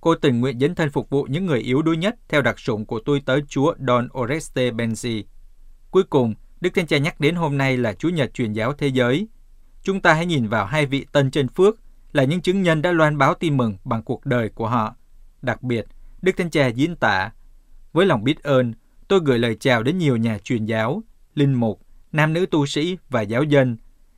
Cô 0.00 0.14
tình 0.14 0.40
nguyện 0.40 0.58
dấn 0.60 0.74
thân 0.74 0.90
phục 0.90 1.10
vụ 1.10 1.26
những 1.30 1.46
người 1.46 1.60
yếu 1.60 1.82
đuối 1.82 1.96
nhất 1.96 2.14
theo 2.28 2.42
đặc 2.42 2.58
sủng 2.58 2.86
của 2.86 3.00
tôi 3.04 3.22
tới 3.26 3.42
Chúa 3.48 3.74
Don 3.86 4.08
Oreste 4.18 4.70
Benzi. 4.70 5.22
Cuối 5.90 6.02
cùng, 6.02 6.34
Đức 6.60 6.70
Thánh 6.74 6.86
Cha 6.86 6.98
nhắc 6.98 7.20
đến 7.20 7.34
hôm 7.34 7.58
nay 7.58 7.76
là 7.76 7.92
Chúa 7.92 8.08
Nhật 8.08 8.34
truyền 8.34 8.52
giáo 8.52 8.72
thế 8.72 8.88
giới. 8.88 9.28
Chúng 9.82 10.00
ta 10.00 10.14
hãy 10.14 10.26
nhìn 10.26 10.48
vào 10.48 10.66
hai 10.66 10.86
vị 10.86 11.06
tân 11.12 11.30
chân 11.30 11.48
phước 11.48 11.78
là 12.12 12.24
những 12.24 12.40
chứng 12.40 12.62
nhân 12.62 12.82
đã 12.82 12.92
loan 12.92 13.18
báo 13.18 13.34
tin 13.34 13.56
mừng 13.56 13.76
bằng 13.84 14.02
cuộc 14.02 14.26
đời 14.26 14.48
của 14.48 14.68
họ. 14.68 14.94
Đặc 15.42 15.62
biệt, 15.62 15.86
Đức 16.22 16.36
Thánh 16.36 16.50
Cha 16.50 16.66
diễn 16.66 16.96
tả, 16.96 17.30
với 17.92 18.06
lòng 18.06 18.24
biết 18.24 18.42
ơn, 18.42 18.74
tôi 19.08 19.20
gửi 19.24 19.38
lời 19.38 19.56
chào 19.60 19.82
đến 19.82 19.98
nhiều 19.98 20.16
nhà 20.16 20.38
truyền 20.38 20.64
giáo, 20.64 21.02
linh 21.34 21.54
mục, 21.54 21.80
nam 22.12 22.32
nữ 22.32 22.46
tu 22.46 22.66
sĩ 22.66 22.98
và 23.10 23.22
giáo 23.22 23.42
dân, 23.42 23.76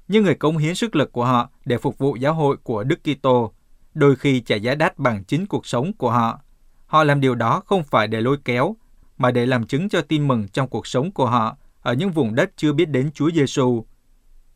những 0.08 0.24
người 0.24 0.34
cống 0.34 0.56
hiến 0.56 0.74
sức 0.74 0.96
lực 0.96 1.12
của 1.12 1.24
họ 1.24 1.50
để 1.64 1.78
phục 1.78 1.98
vụ 1.98 2.16
giáo 2.16 2.34
hội 2.34 2.56
của 2.56 2.84
Đức 2.84 3.00
Kitô, 3.02 3.52
đôi 3.94 4.16
khi 4.16 4.40
trả 4.40 4.56
giá 4.56 4.74
đắt 4.74 4.98
bằng 4.98 5.24
chính 5.24 5.46
cuộc 5.46 5.66
sống 5.66 5.92
của 5.92 6.10
họ. 6.10 6.40
Họ 6.86 7.04
làm 7.04 7.20
điều 7.20 7.34
đó 7.34 7.62
không 7.66 7.84
phải 7.84 8.08
để 8.08 8.20
lôi 8.20 8.36
kéo, 8.44 8.76
mà 9.18 9.30
để 9.30 9.46
làm 9.46 9.66
chứng 9.66 9.88
cho 9.88 10.00
tin 10.00 10.28
mừng 10.28 10.48
trong 10.48 10.68
cuộc 10.68 10.86
sống 10.86 11.12
của 11.12 11.26
họ 11.26 11.56
ở 11.80 11.94
những 11.94 12.10
vùng 12.10 12.34
đất 12.34 12.50
chưa 12.56 12.72
biết 12.72 12.88
đến 12.90 13.10
Chúa 13.14 13.30
Giêsu. 13.30 13.84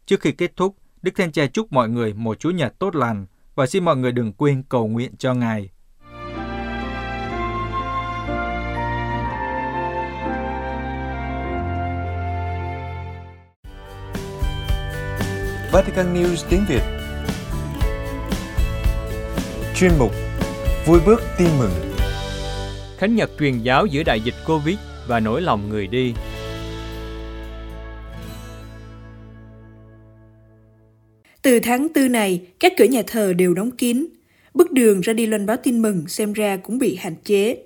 Trước 0.06 0.20
khi 0.20 0.32
kết 0.32 0.56
thúc, 0.56 0.76
Đức 1.02 1.12
Thánh 1.16 1.32
Cha 1.32 1.46
chúc 1.46 1.72
mọi 1.72 1.88
người 1.88 2.14
một 2.14 2.38
Chúa 2.38 2.50
Nhật 2.50 2.78
tốt 2.78 2.96
lành 2.96 3.26
và 3.54 3.66
xin 3.66 3.84
mọi 3.84 3.96
người 3.96 4.12
đừng 4.12 4.32
quên 4.32 4.62
cầu 4.68 4.88
nguyện 4.88 5.16
cho 5.18 5.34
Ngài. 5.34 5.70
Vatican 15.74 16.14
News 16.14 16.44
tiếng 16.50 16.64
Việt 16.68 16.82
Chuyên 19.76 19.90
mục 19.98 20.12
Vui 20.86 21.00
bước 21.06 21.22
tin 21.38 21.48
mừng 21.58 21.70
Khánh 22.98 23.14
Nhật 23.16 23.30
truyền 23.38 23.58
giáo 23.58 23.86
giữa 23.86 24.02
đại 24.02 24.20
dịch 24.20 24.34
Covid 24.46 24.76
và 25.08 25.20
nỗi 25.20 25.42
lòng 25.42 25.68
người 25.68 25.86
đi. 25.86 26.14
Từ 31.42 31.60
tháng 31.60 31.88
tư 31.88 32.08
này, 32.08 32.46
các 32.60 32.72
cửa 32.76 32.84
nhà 32.84 33.02
thờ 33.06 33.32
đều 33.32 33.54
đóng 33.54 33.70
kín. 33.70 34.06
Bước 34.54 34.72
đường 34.72 35.00
ra 35.00 35.12
đi 35.12 35.26
loan 35.26 35.46
báo 35.46 35.56
tin 35.56 35.82
mừng 35.82 36.08
xem 36.08 36.32
ra 36.32 36.56
cũng 36.56 36.78
bị 36.78 36.96
hạn 36.96 37.14
chế. 37.24 37.56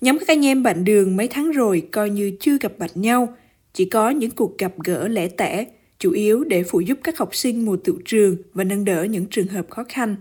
Nhóm 0.00 0.18
các 0.18 0.28
anh 0.28 0.46
em 0.46 0.62
bạn 0.62 0.84
đường 0.84 1.16
mấy 1.16 1.28
tháng 1.28 1.50
rồi 1.50 1.88
coi 1.92 2.10
như 2.10 2.32
chưa 2.40 2.58
gặp 2.60 2.72
mặt 2.78 2.90
nhau, 2.94 3.34
chỉ 3.74 3.84
có 3.84 4.10
những 4.10 4.30
cuộc 4.30 4.58
gặp 4.58 4.72
gỡ 4.84 5.08
lẻ 5.08 5.28
tẻ, 5.28 5.66
chủ 6.00 6.10
yếu 6.12 6.44
để 6.44 6.62
phụ 6.62 6.80
giúp 6.80 6.98
các 7.04 7.18
học 7.18 7.34
sinh 7.34 7.64
mùa 7.64 7.76
tựu 7.76 7.96
trường 8.04 8.36
và 8.54 8.64
nâng 8.64 8.84
đỡ 8.84 9.04
những 9.04 9.26
trường 9.30 9.46
hợp 9.46 9.70
khó 9.70 9.84
khăn. 9.88 10.16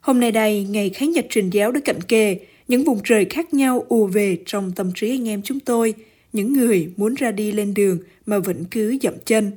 Hôm 0.00 0.20
nay 0.20 0.32
đây, 0.32 0.66
ngày 0.70 0.90
Khánh 0.90 1.10
Nhật 1.10 1.26
truyền 1.30 1.50
giáo 1.50 1.72
đã 1.72 1.80
cận 1.84 2.00
kề, 2.00 2.38
những 2.68 2.84
vùng 2.84 3.00
trời 3.04 3.24
khác 3.24 3.54
nhau 3.54 3.86
ùa 3.88 4.06
về 4.06 4.38
trong 4.46 4.72
tâm 4.72 4.92
trí 4.94 5.10
anh 5.10 5.28
em 5.28 5.42
chúng 5.42 5.60
tôi, 5.60 5.94
những 6.32 6.52
người 6.52 6.88
muốn 6.96 7.14
ra 7.14 7.30
đi 7.30 7.52
lên 7.52 7.74
đường 7.74 7.98
mà 8.26 8.38
vẫn 8.38 8.64
cứ 8.70 8.98
dậm 9.02 9.14
chân. 9.24 9.50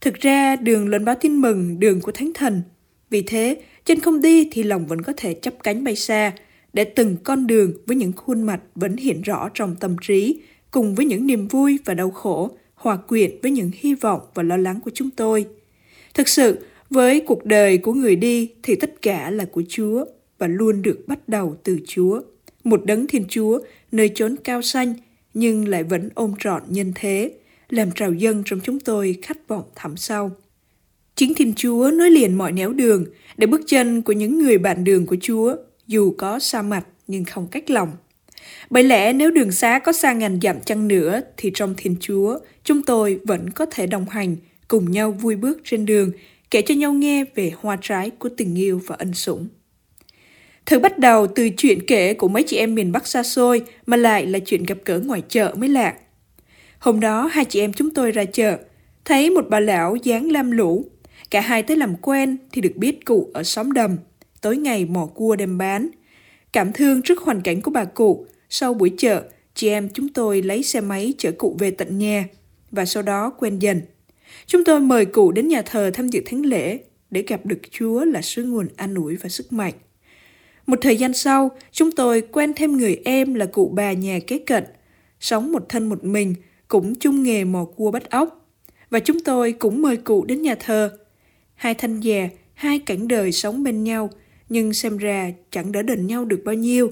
Thực 0.00 0.14
ra, 0.14 0.56
đường 0.56 0.88
lên 0.88 1.04
báo 1.04 1.14
tin 1.20 1.36
mừng, 1.36 1.80
đường 1.80 2.00
của 2.00 2.12
Thánh 2.12 2.32
Thần. 2.34 2.62
Vì 3.10 3.22
thế, 3.22 3.56
chân 3.84 4.00
không 4.00 4.22
đi 4.22 4.48
thì 4.52 4.62
lòng 4.62 4.86
vẫn 4.86 5.02
có 5.02 5.12
thể 5.16 5.34
chấp 5.34 5.54
cánh 5.62 5.84
bay 5.84 5.96
xa, 5.96 6.32
để 6.72 6.84
từng 6.84 7.16
con 7.24 7.46
đường 7.46 7.72
với 7.86 7.96
những 7.96 8.12
khuôn 8.12 8.42
mặt 8.42 8.60
vẫn 8.74 8.96
hiện 8.96 9.22
rõ 9.22 9.48
trong 9.54 9.76
tâm 9.80 9.96
trí, 10.02 10.40
cùng 10.70 10.94
với 10.94 11.06
những 11.06 11.26
niềm 11.26 11.48
vui 11.48 11.78
và 11.84 11.94
đau 11.94 12.10
khổ, 12.10 12.56
hòa 12.82 12.96
quyện 12.96 13.30
với 13.42 13.50
những 13.50 13.70
hy 13.74 13.94
vọng 13.94 14.20
và 14.34 14.42
lo 14.42 14.56
lắng 14.56 14.80
của 14.84 14.90
chúng 14.94 15.10
tôi. 15.10 15.46
Thực 16.14 16.28
sự, 16.28 16.58
với 16.90 17.20
cuộc 17.20 17.44
đời 17.44 17.78
của 17.78 17.92
người 17.92 18.16
đi 18.16 18.50
thì 18.62 18.74
tất 18.74 19.02
cả 19.02 19.30
là 19.30 19.44
của 19.44 19.62
Chúa 19.68 20.04
và 20.38 20.46
luôn 20.46 20.82
được 20.82 21.04
bắt 21.06 21.28
đầu 21.28 21.56
từ 21.62 21.78
Chúa. 21.86 22.22
Một 22.64 22.84
đấng 22.84 23.06
Thiên 23.06 23.24
Chúa 23.28 23.60
nơi 23.92 24.10
chốn 24.14 24.36
cao 24.44 24.62
xanh 24.62 24.94
nhưng 25.34 25.68
lại 25.68 25.82
vẫn 25.82 26.08
ôm 26.14 26.34
trọn 26.38 26.62
nhân 26.68 26.92
thế, 26.94 27.32
làm 27.68 27.90
trào 27.92 28.12
dân 28.12 28.42
trong 28.46 28.60
chúng 28.64 28.80
tôi 28.80 29.18
khát 29.22 29.48
vọng 29.48 29.64
thẳm 29.74 29.96
sâu. 29.96 30.30
Chính 31.14 31.34
Thiên 31.34 31.52
Chúa 31.56 31.90
nối 31.94 32.10
liền 32.10 32.38
mọi 32.38 32.52
nẻo 32.52 32.72
đường 32.72 33.04
để 33.36 33.46
bước 33.46 33.60
chân 33.66 34.02
của 34.02 34.12
những 34.12 34.38
người 34.38 34.58
bạn 34.58 34.84
đường 34.84 35.06
của 35.06 35.16
Chúa, 35.20 35.56
dù 35.86 36.14
có 36.18 36.38
xa 36.38 36.62
mặt 36.62 36.86
nhưng 37.06 37.24
không 37.24 37.46
cách 37.46 37.70
lòng. 37.70 37.90
Bởi 38.72 38.84
lẽ 38.84 39.12
nếu 39.12 39.30
đường 39.30 39.52
xá 39.52 39.78
có 39.78 39.92
xa 39.92 40.12
ngàn 40.12 40.38
dặm 40.42 40.60
chăng 40.60 40.88
nữa 40.88 41.20
thì 41.36 41.50
trong 41.54 41.74
Thiên 41.76 41.96
Chúa, 42.00 42.38
chúng 42.64 42.82
tôi 42.82 43.20
vẫn 43.24 43.50
có 43.50 43.66
thể 43.66 43.86
đồng 43.86 44.08
hành, 44.08 44.36
cùng 44.68 44.90
nhau 44.90 45.12
vui 45.12 45.36
bước 45.36 45.60
trên 45.64 45.86
đường, 45.86 46.12
kể 46.50 46.62
cho 46.62 46.74
nhau 46.74 46.92
nghe 46.92 47.24
về 47.34 47.52
hoa 47.56 47.78
trái 47.80 48.10
của 48.10 48.28
tình 48.36 48.58
yêu 48.58 48.80
và 48.86 48.96
ân 48.98 49.14
sủng. 49.14 49.48
Thử 50.66 50.78
bắt 50.78 50.98
đầu 50.98 51.26
từ 51.26 51.48
chuyện 51.56 51.86
kể 51.86 52.14
của 52.14 52.28
mấy 52.28 52.42
chị 52.42 52.56
em 52.56 52.74
miền 52.74 52.92
Bắc 52.92 53.06
xa 53.06 53.22
xôi 53.22 53.62
mà 53.86 53.96
lại 53.96 54.26
là 54.26 54.38
chuyện 54.38 54.64
gặp 54.64 54.78
gỡ 54.84 54.98
ngoài 54.98 55.22
chợ 55.28 55.54
mới 55.58 55.68
lạ. 55.68 55.94
Hôm 56.78 57.00
đó 57.00 57.30
hai 57.32 57.44
chị 57.44 57.60
em 57.60 57.72
chúng 57.72 57.90
tôi 57.90 58.12
ra 58.12 58.24
chợ, 58.24 58.58
thấy 59.04 59.30
một 59.30 59.44
bà 59.48 59.60
lão 59.60 59.96
dáng 59.96 60.30
lam 60.30 60.50
lũ. 60.50 60.84
Cả 61.30 61.40
hai 61.40 61.62
tới 61.62 61.76
làm 61.76 61.96
quen 61.96 62.36
thì 62.52 62.60
được 62.60 62.76
biết 62.76 63.04
cụ 63.04 63.30
ở 63.34 63.42
xóm 63.42 63.72
đầm, 63.72 63.96
tối 64.40 64.56
ngày 64.56 64.84
mò 64.84 65.06
cua 65.06 65.36
đem 65.36 65.58
bán. 65.58 65.88
Cảm 66.52 66.72
thương 66.72 67.02
trước 67.02 67.20
hoàn 67.20 67.40
cảnh 67.40 67.60
của 67.60 67.70
bà 67.70 67.84
cụ, 67.84 68.26
sau 68.54 68.74
buổi 68.74 68.92
chợ, 68.98 69.22
chị 69.54 69.68
em 69.68 69.88
chúng 69.94 70.08
tôi 70.08 70.42
lấy 70.42 70.62
xe 70.62 70.80
máy 70.80 71.14
chở 71.18 71.32
cụ 71.32 71.56
về 71.58 71.70
tận 71.70 71.98
nhà 71.98 72.24
và 72.70 72.84
sau 72.84 73.02
đó 73.02 73.32
quen 73.38 73.58
dần. 73.58 73.80
Chúng 74.46 74.64
tôi 74.64 74.80
mời 74.80 75.04
cụ 75.04 75.32
đến 75.32 75.48
nhà 75.48 75.62
thờ 75.62 75.90
tham 75.94 76.08
dự 76.08 76.22
thánh 76.26 76.42
lễ 76.42 76.78
để 77.10 77.22
gặp 77.22 77.46
được 77.46 77.58
Chúa 77.70 78.04
là 78.04 78.22
sứ 78.22 78.44
nguồn 78.44 78.68
an 78.76 78.94
ủi 78.94 79.16
và 79.16 79.28
sức 79.28 79.52
mạnh. 79.52 79.72
Một 80.66 80.78
thời 80.82 80.96
gian 80.96 81.12
sau, 81.12 81.50
chúng 81.70 81.92
tôi 81.92 82.20
quen 82.20 82.52
thêm 82.56 82.76
người 82.76 83.00
em 83.04 83.34
là 83.34 83.46
cụ 83.46 83.72
bà 83.74 83.92
nhà 83.92 84.18
kế 84.26 84.38
cận, 84.38 84.64
sống 85.20 85.52
một 85.52 85.68
thân 85.68 85.88
một 85.88 86.04
mình, 86.04 86.34
cũng 86.68 86.94
chung 86.94 87.22
nghề 87.22 87.44
mò 87.44 87.64
cua 87.64 87.90
bắt 87.90 88.10
ốc. 88.10 88.48
Và 88.90 89.00
chúng 89.00 89.20
tôi 89.20 89.52
cũng 89.52 89.82
mời 89.82 89.96
cụ 89.96 90.24
đến 90.24 90.42
nhà 90.42 90.54
thờ. 90.54 90.98
Hai 91.54 91.74
thanh 91.74 92.00
già, 92.00 92.28
hai 92.54 92.78
cảnh 92.78 93.08
đời 93.08 93.32
sống 93.32 93.62
bên 93.62 93.84
nhau, 93.84 94.10
nhưng 94.48 94.72
xem 94.72 94.98
ra 94.98 95.32
chẳng 95.50 95.72
đỡ 95.72 95.82
đần 95.82 96.06
nhau 96.06 96.24
được 96.24 96.42
bao 96.44 96.54
nhiêu. 96.54 96.90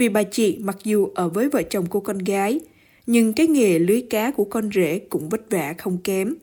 Vì 0.00 0.08
bà 0.08 0.22
chị 0.22 0.58
mặc 0.60 0.76
dù 0.84 1.08
ở 1.14 1.28
với 1.28 1.48
vợ 1.48 1.62
chồng 1.62 1.86
cô 1.90 2.00
con 2.00 2.18
gái, 2.18 2.60
nhưng 3.06 3.32
cái 3.32 3.46
nghề 3.46 3.78
lưới 3.78 4.02
cá 4.10 4.30
của 4.30 4.44
con 4.44 4.70
rể 4.74 4.98
cũng 4.98 5.28
vất 5.28 5.50
vả 5.50 5.74
không 5.78 5.98
kém. 5.98 6.34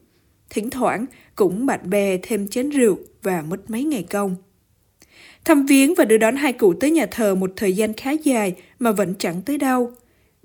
Thỉnh 0.50 0.70
thoảng 0.70 1.06
cũng 1.36 1.66
bạn 1.66 1.90
bè 1.90 2.18
thêm 2.22 2.48
chén 2.48 2.70
rượu 2.70 2.98
và 3.24 3.42
mất 3.42 3.70
mấy 3.70 3.84
ngày 3.84 4.04
công. 4.04 4.36
Thăm 5.46 5.66
viếng 5.66 5.96
và 5.96 6.06
đưa 6.06 6.18
đón 6.18 6.36
hai 6.36 6.54
cụ 6.54 6.74
tới 6.74 6.92
nhà 6.92 7.06
thờ 7.12 7.36
một 7.36 7.54
thời 7.56 7.74
gian 7.74 7.94
khá 7.94 8.12
dài 8.12 8.56
mà 8.80 8.92
vẫn 8.92 9.14
chẳng 9.20 9.42
tới 9.42 9.58
đâu. 9.58 9.92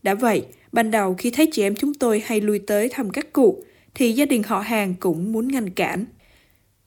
Đã 0.03 0.15
vậy, 0.15 0.47
ban 0.73 0.91
đầu 0.91 1.15
khi 1.15 1.31
thấy 1.31 1.49
chị 1.53 1.63
em 1.63 1.75
chúng 1.75 1.95
tôi 1.95 2.23
hay 2.25 2.41
lui 2.41 2.59
tới 2.59 2.89
thăm 2.89 3.11
các 3.11 3.33
cụ, 3.33 3.65
thì 3.95 4.13
gia 4.13 4.25
đình 4.25 4.43
họ 4.43 4.61
hàng 4.61 4.95
cũng 5.01 5.33
muốn 5.33 5.49
ngăn 5.49 5.71
cản. 5.71 6.05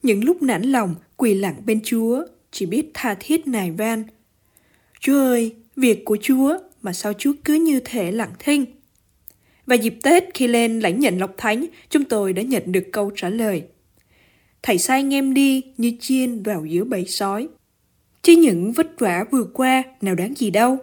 Những 0.03 0.23
lúc 0.23 0.41
nản 0.41 0.61
lòng, 0.61 0.95
quỳ 1.17 1.33
lặng 1.33 1.61
bên 1.65 1.79
Chúa, 1.83 2.25
chỉ 2.51 2.65
biết 2.65 2.91
tha 2.93 3.15
thiết 3.19 3.47
nài 3.47 3.71
van. 3.71 4.03
Chúa 4.99 5.19
ơi, 5.19 5.55
việc 5.75 6.05
của 6.05 6.17
Chúa 6.21 6.57
mà 6.81 6.93
sao 6.93 7.13
Chúa 7.13 7.33
cứ 7.43 7.53
như 7.53 7.79
thể 7.85 8.11
lặng 8.11 8.33
thinh. 8.39 8.65
Và 9.65 9.75
dịp 9.75 9.95
Tết 10.03 10.23
khi 10.33 10.47
lên 10.47 10.79
lãnh 10.79 10.99
nhận 10.99 11.17
lộc 11.17 11.33
thánh, 11.37 11.65
chúng 11.89 12.05
tôi 12.05 12.33
đã 12.33 12.41
nhận 12.41 12.71
được 12.71 12.83
câu 12.91 13.11
trả 13.15 13.29
lời. 13.29 13.63
Thầy 14.63 14.77
sai 14.77 14.99
anh 14.99 15.13
em 15.13 15.33
đi 15.33 15.61
như 15.77 15.91
chiên 15.99 16.43
vào 16.43 16.65
giữa 16.65 16.83
bầy 16.83 17.05
sói. 17.05 17.47
Chứ 18.21 18.33
những 18.33 18.71
vất 18.71 18.99
vả 18.99 19.25
vừa 19.31 19.43
qua 19.43 19.83
nào 20.01 20.15
đáng 20.15 20.33
gì 20.37 20.49
đâu. 20.49 20.77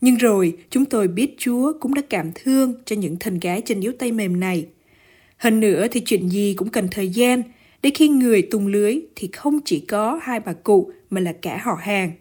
Nhưng 0.00 0.16
rồi 0.16 0.58
chúng 0.70 0.84
tôi 0.84 1.08
biết 1.08 1.34
Chúa 1.38 1.72
cũng 1.80 1.94
đã 1.94 2.02
cảm 2.10 2.30
thương 2.34 2.74
cho 2.84 2.96
những 2.96 3.16
thần 3.16 3.38
gái 3.38 3.62
trên 3.64 3.80
yếu 3.80 3.92
tay 3.92 4.12
mềm 4.12 4.40
này. 4.40 4.66
Hơn 5.36 5.60
nữa 5.60 5.86
thì 5.90 6.00
chuyện 6.00 6.28
gì 6.28 6.54
cũng 6.54 6.68
cần 6.68 6.88
thời 6.90 7.08
gian, 7.08 7.42
để 7.82 7.90
khi 7.94 8.08
người 8.08 8.42
tung 8.42 8.66
lưới 8.66 9.00
thì 9.16 9.28
không 9.32 9.60
chỉ 9.64 9.80
có 9.80 10.20
hai 10.22 10.40
bà 10.40 10.52
cụ 10.52 10.90
mà 11.10 11.20
là 11.20 11.32
cả 11.32 11.60
họ 11.62 11.78
hàng. 11.80 12.12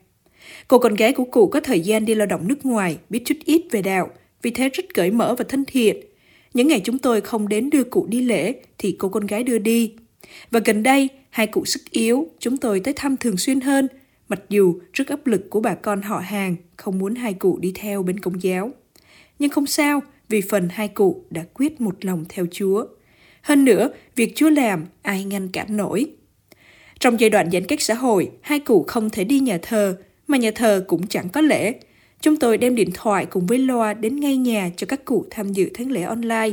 Cô 0.68 0.80
con 0.80 0.94
gái 0.94 1.14
của 1.14 1.26
cụ 1.26 1.48
có 1.48 1.60
thời 1.60 1.82
gian 1.82 2.06
đi 2.06 2.16
lao 2.16 2.28
động 2.28 2.48
nước 2.48 2.66
ngoài, 2.66 2.98
biết 3.10 3.22
chút 3.26 3.36
ít 3.46 3.62
về 3.72 3.82
đạo, 3.82 4.10
vì 4.42 4.52
thế 4.52 4.70
rất 4.70 4.86
cởi 4.94 5.12
mở 5.12 5.36
và 5.38 5.46
thân 5.50 5.64
thiện. 5.68 5.98
Những 6.54 6.68
ngày 6.68 6.82
chúng 6.84 7.00
tôi 7.00 7.22
không 7.22 7.48
đến 7.48 7.70
đưa 7.70 7.84
cụ 7.84 8.06
đi 8.10 8.22
lễ 8.22 8.54
thì 8.78 8.96
cô 9.00 9.10
con 9.10 9.26
gái 9.26 9.44
đưa 9.44 9.58
đi. 9.58 9.94
Và 10.52 10.60
gần 10.66 10.84
đây, 10.84 11.10
hai 11.30 11.48
cụ 11.48 11.66
sức 11.66 11.82
yếu, 11.92 12.28
chúng 12.40 12.58
tôi 12.58 12.80
tới 12.80 12.94
thăm 12.94 13.18
thường 13.18 13.38
xuyên 13.38 13.62
hơn, 13.62 13.88
mặc 14.30 14.42
dù 14.50 14.80
rất 14.94 15.08
áp 15.08 15.28
lực 15.28 15.50
của 15.50 15.60
bà 15.60 15.76
con 15.76 16.02
họ 16.02 16.20
hàng 16.20 16.56
không 16.78 17.00
muốn 17.00 17.16
hai 17.16 17.34
cụ 17.34 17.58
đi 17.62 17.72
theo 17.76 18.04
bên 18.04 18.20
công 18.20 18.44
giáo. 18.44 18.72
Nhưng 19.40 19.50
không 19.50 19.68
sao, 19.68 20.02
vì 20.30 20.42
phần 20.42 20.70
hai 20.72 20.88
cụ 20.88 21.24
đã 21.30 21.46
quyết 21.54 21.82
một 21.82 22.06
lòng 22.06 22.26
theo 22.30 22.46
Chúa. 22.52 22.86
Hơn 23.42 23.66
nữa, 23.66 23.90
việc 24.16 24.36
Chúa 24.36 24.50
làm, 24.50 24.86
ai 25.02 25.24
ngăn 25.24 25.48
cản 25.48 25.78
nổi. 25.78 26.12
Trong 27.00 27.20
giai 27.20 27.30
đoạn 27.30 27.52
giãn 27.52 27.66
cách 27.66 27.82
xã 27.82 27.94
hội, 27.94 28.32
hai 28.42 28.60
cụ 28.60 28.84
không 28.88 29.10
thể 29.10 29.24
đi 29.24 29.40
nhà 29.40 29.60
thờ, 29.62 29.98
mà 30.32 30.38
nhà 30.38 30.52
thờ 30.52 30.84
cũng 30.88 31.08
chẳng 31.08 31.30
có 31.30 31.42
lễ. 31.42 31.74
Chúng 32.22 32.36
tôi 32.36 32.58
đem 32.58 32.76
điện 32.76 32.90
thoại 32.94 33.26
cùng 33.26 33.46
với 33.46 33.58
loa 33.58 33.94
đến 33.94 34.20
ngay 34.20 34.38
nhà 34.38 34.70
cho 34.78 34.88
các 34.88 35.06
cụ 35.06 35.26
tham 35.30 35.54
dự 35.54 35.70
thánh 35.74 35.92
lễ 35.92 36.02
online. 36.02 36.50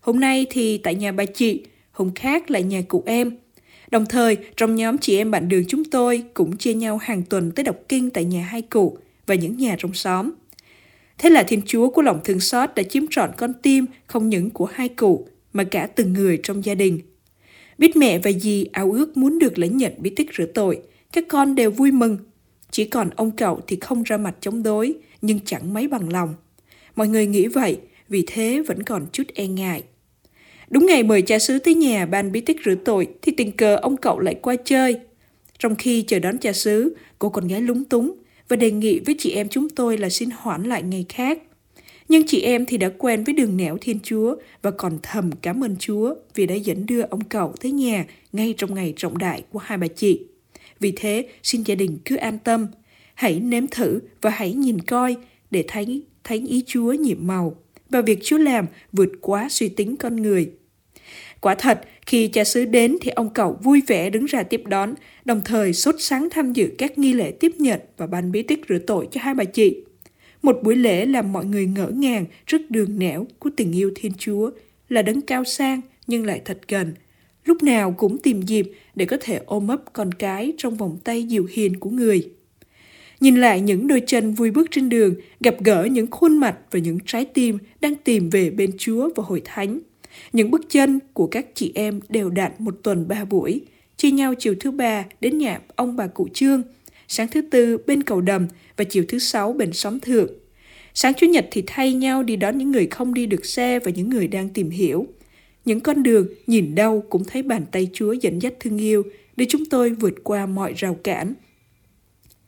Hôm 0.00 0.20
nay 0.20 0.46
thì 0.50 0.78
tại 0.78 0.94
nhà 0.94 1.12
bà 1.12 1.24
chị, 1.24 1.62
hôm 1.92 2.10
khác 2.14 2.50
lại 2.50 2.62
nhà 2.62 2.82
cụ 2.88 3.02
em. 3.06 3.36
Đồng 3.90 4.06
thời, 4.06 4.36
trong 4.56 4.74
nhóm 4.74 4.98
chị 4.98 5.16
em 5.16 5.30
bạn 5.30 5.48
đường 5.48 5.64
chúng 5.68 5.84
tôi 5.84 6.22
cũng 6.34 6.56
chia 6.56 6.74
nhau 6.74 6.98
hàng 6.98 7.22
tuần 7.22 7.50
tới 7.50 7.64
đọc 7.64 7.76
kinh 7.88 8.10
tại 8.10 8.24
nhà 8.24 8.42
hai 8.42 8.62
cụ 8.62 8.98
và 9.26 9.34
những 9.34 9.56
nhà 9.56 9.76
trong 9.78 9.94
xóm. 9.94 10.30
Thế 11.18 11.30
là 11.30 11.42
Thiên 11.42 11.62
Chúa 11.66 11.90
của 11.90 12.02
lòng 12.02 12.20
thương 12.24 12.40
xót 12.40 12.70
đã 12.74 12.82
chiếm 12.82 13.06
trọn 13.10 13.30
con 13.36 13.52
tim 13.62 13.86
không 14.06 14.28
những 14.28 14.50
của 14.50 14.68
hai 14.72 14.88
cụ 14.88 15.28
mà 15.52 15.64
cả 15.64 15.86
từng 15.86 16.12
người 16.12 16.40
trong 16.42 16.64
gia 16.64 16.74
đình. 16.74 17.00
Biết 17.78 17.96
mẹ 17.96 18.18
và 18.18 18.32
dì 18.32 18.66
ao 18.72 18.92
ước 18.92 19.16
muốn 19.16 19.38
được 19.38 19.58
lãnh 19.58 19.76
nhận 19.76 19.92
bí 19.98 20.10
tích 20.10 20.30
rửa 20.38 20.46
tội, 20.46 20.80
các 21.12 21.24
con 21.28 21.54
đều 21.54 21.70
vui 21.70 21.92
mừng. 21.92 22.18
Chỉ 22.70 22.84
còn 22.84 23.10
ông 23.16 23.30
cậu 23.30 23.60
thì 23.66 23.76
không 23.80 24.02
ra 24.02 24.16
mặt 24.16 24.36
chống 24.40 24.62
đối, 24.62 24.94
nhưng 25.22 25.40
chẳng 25.44 25.74
mấy 25.74 25.88
bằng 25.88 26.12
lòng. 26.12 26.34
Mọi 26.96 27.08
người 27.08 27.26
nghĩ 27.26 27.46
vậy, 27.46 27.78
vì 28.08 28.24
thế 28.26 28.62
vẫn 28.66 28.82
còn 28.82 29.06
chút 29.12 29.24
e 29.34 29.46
ngại. 29.46 29.82
Đúng 30.70 30.86
ngày 30.86 31.02
mời 31.02 31.22
cha 31.22 31.38
xứ 31.38 31.58
tới 31.58 31.74
nhà 31.74 32.06
ban 32.06 32.32
bí 32.32 32.40
tích 32.40 32.56
rửa 32.64 32.74
tội 32.74 33.08
thì 33.22 33.32
tình 33.36 33.52
cờ 33.52 33.76
ông 33.76 33.96
cậu 33.96 34.18
lại 34.18 34.34
qua 34.34 34.56
chơi. 34.64 35.00
Trong 35.58 35.74
khi 35.76 36.02
chờ 36.02 36.18
đón 36.18 36.38
cha 36.38 36.52
xứ, 36.52 36.96
cô 37.18 37.28
con 37.28 37.48
gái 37.48 37.60
lúng 37.60 37.84
túng 37.84 38.12
và 38.48 38.56
đề 38.56 38.70
nghị 38.70 39.00
với 39.06 39.14
chị 39.18 39.30
em 39.30 39.48
chúng 39.48 39.68
tôi 39.68 39.98
là 39.98 40.08
xin 40.08 40.28
hoãn 40.36 40.62
lại 40.62 40.82
ngày 40.82 41.04
khác. 41.08 41.38
Nhưng 42.08 42.22
chị 42.26 42.40
em 42.40 42.66
thì 42.66 42.76
đã 42.76 42.90
quen 42.98 43.24
với 43.24 43.34
đường 43.34 43.56
nẻo 43.56 43.76
Thiên 43.80 43.98
Chúa 44.02 44.36
và 44.62 44.70
còn 44.70 44.98
thầm 45.02 45.30
cảm 45.42 45.64
ơn 45.64 45.76
Chúa 45.78 46.14
vì 46.34 46.46
đã 46.46 46.54
dẫn 46.54 46.86
đưa 46.86 47.02
ông 47.02 47.24
cậu 47.24 47.54
tới 47.60 47.72
nhà 47.72 48.06
ngay 48.32 48.54
trong 48.56 48.74
ngày 48.74 48.94
trọng 48.96 49.18
đại 49.18 49.42
của 49.52 49.58
hai 49.58 49.78
bà 49.78 49.86
chị. 49.86 50.20
Vì 50.80 50.92
thế, 50.96 51.28
xin 51.42 51.62
gia 51.62 51.74
đình 51.74 51.98
cứ 52.04 52.16
an 52.16 52.38
tâm, 52.38 52.66
hãy 53.14 53.40
nếm 53.40 53.66
thử 53.66 54.00
và 54.22 54.30
hãy 54.30 54.52
nhìn 54.52 54.80
coi 54.80 55.16
để 55.50 55.64
thấy 55.68 56.02
thánh 56.24 56.46
ý 56.46 56.64
Chúa 56.66 56.92
nhiệm 56.92 57.26
màu 57.26 57.56
và 57.90 58.00
việc 58.00 58.18
Chúa 58.22 58.38
làm 58.38 58.66
vượt 58.92 59.10
quá 59.20 59.48
suy 59.50 59.68
tính 59.68 59.96
con 59.96 60.16
người. 60.16 60.50
Quả 61.40 61.54
thật, 61.54 61.80
khi 62.06 62.28
cha 62.28 62.44
xứ 62.44 62.64
đến 62.64 62.96
thì 63.00 63.10
ông 63.10 63.30
cậu 63.34 63.58
vui 63.62 63.82
vẻ 63.86 64.10
đứng 64.10 64.24
ra 64.24 64.42
tiếp 64.42 64.62
đón, 64.66 64.94
đồng 65.24 65.40
thời 65.44 65.72
sốt 65.72 65.94
sáng 65.98 66.28
tham 66.30 66.52
dự 66.52 66.70
các 66.78 66.98
nghi 66.98 67.12
lễ 67.12 67.30
tiếp 67.30 67.52
nhận 67.58 67.80
và 67.96 68.06
ban 68.06 68.32
bí 68.32 68.42
tích 68.42 68.60
rửa 68.68 68.78
tội 68.78 69.08
cho 69.10 69.20
hai 69.20 69.34
bà 69.34 69.44
chị. 69.44 69.76
Một 70.42 70.58
buổi 70.62 70.76
lễ 70.76 71.06
làm 71.06 71.32
mọi 71.32 71.44
người 71.44 71.66
ngỡ 71.66 71.86
ngàng 71.86 72.24
trước 72.46 72.70
đường 72.70 72.98
nẻo 72.98 73.26
của 73.38 73.50
tình 73.56 73.72
yêu 73.72 73.90
Thiên 73.94 74.12
Chúa 74.18 74.50
là 74.88 75.02
đấng 75.02 75.20
cao 75.20 75.44
sang 75.44 75.80
nhưng 76.06 76.26
lại 76.26 76.40
thật 76.44 76.58
gần. 76.68 76.94
Lúc 77.50 77.62
nào 77.62 77.94
cũng 77.98 78.18
tìm 78.18 78.42
dịp 78.42 78.72
để 78.94 79.04
có 79.04 79.16
thể 79.20 79.40
ôm 79.46 79.68
ấp 79.68 79.92
con 79.92 80.14
cái 80.14 80.52
trong 80.58 80.76
vòng 80.76 80.98
tay 81.04 81.22
dịu 81.22 81.46
hiền 81.50 81.80
của 81.80 81.90
người. 81.90 82.30
Nhìn 83.20 83.36
lại 83.36 83.60
những 83.60 83.86
đôi 83.86 84.02
chân 84.06 84.34
vui 84.34 84.50
bước 84.50 84.70
trên 84.70 84.88
đường, 84.88 85.14
gặp 85.40 85.54
gỡ 85.64 85.84
những 85.84 86.06
khuôn 86.10 86.38
mặt 86.38 86.56
và 86.70 86.78
những 86.78 86.98
trái 87.06 87.24
tim 87.24 87.58
đang 87.80 87.94
tìm 87.94 88.30
về 88.30 88.50
bên 88.50 88.70
Chúa 88.78 89.10
và 89.16 89.24
hội 89.26 89.42
thánh. 89.44 89.80
Những 90.32 90.50
bước 90.50 90.60
chân 90.68 90.98
của 91.12 91.26
các 91.26 91.46
chị 91.54 91.72
em 91.74 92.00
đều 92.08 92.30
đặn 92.30 92.52
một 92.58 92.74
tuần 92.82 93.08
ba 93.08 93.24
buổi, 93.24 93.60
chia 93.96 94.10
nhau 94.10 94.34
chiều 94.34 94.54
thứ 94.60 94.70
ba 94.70 95.04
đến 95.20 95.38
nhà 95.38 95.60
ông 95.76 95.96
bà 95.96 96.06
cụ 96.06 96.28
Trương, 96.34 96.62
sáng 97.08 97.28
thứ 97.28 97.42
tư 97.42 97.78
bên 97.86 98.02
cầu 98.02 98.20
đầm 98.20 98.46
và 98.76 98.84
chiều 98.84 99.04
thứ 99.08 99.18
sáu 99.18 99.52
bên 99.52 99.72
xóm 99.72 100.00
thượng. 100.00 100.28
Sáng 100.94 101.14
Chủ 101.14 101.26
nhật 101.26 101.48
thì 101.50 101.62
thay 101.66 101.94
nhau 101.94 102.22
đi 102.22 102.36
đón 102.36 102.58
những 102.58 102.72
người 102.72 102.86
không 102.86 103.14
đi 103.14 103.26
được 103.26 103.44
xe 103.44 103.78
và 103.78 103.90
những 103.90 104.10
người 104.10 104.28
đang 104.28 104.48
tìm 104.48 104.70
hiểu. 104.70 105.06
Những 105.64 105.80
con 105.80 106.02
đường 106.02 106.26
nhìn 106.46 106.74
đâu 106.74 107.04
cũng 107.10 107.24
thấy 107.24 107.42
bàn 107.42 107.64
tay 107.72 107.88
Chúa 107.92 108.12
dẫn 108.12 108.42
dắt 108.42 108.54
thương 108.60 108.78
yêu 108.78 109.02
để 109.36 109.46
chúng 109.48 109.64
tôi 109.66 109.90
vượt 109.90 110.14
qua 110.24 110.46
mọi 110.46 110.72
rào 110.76 110.94
cản. 110.94 111.34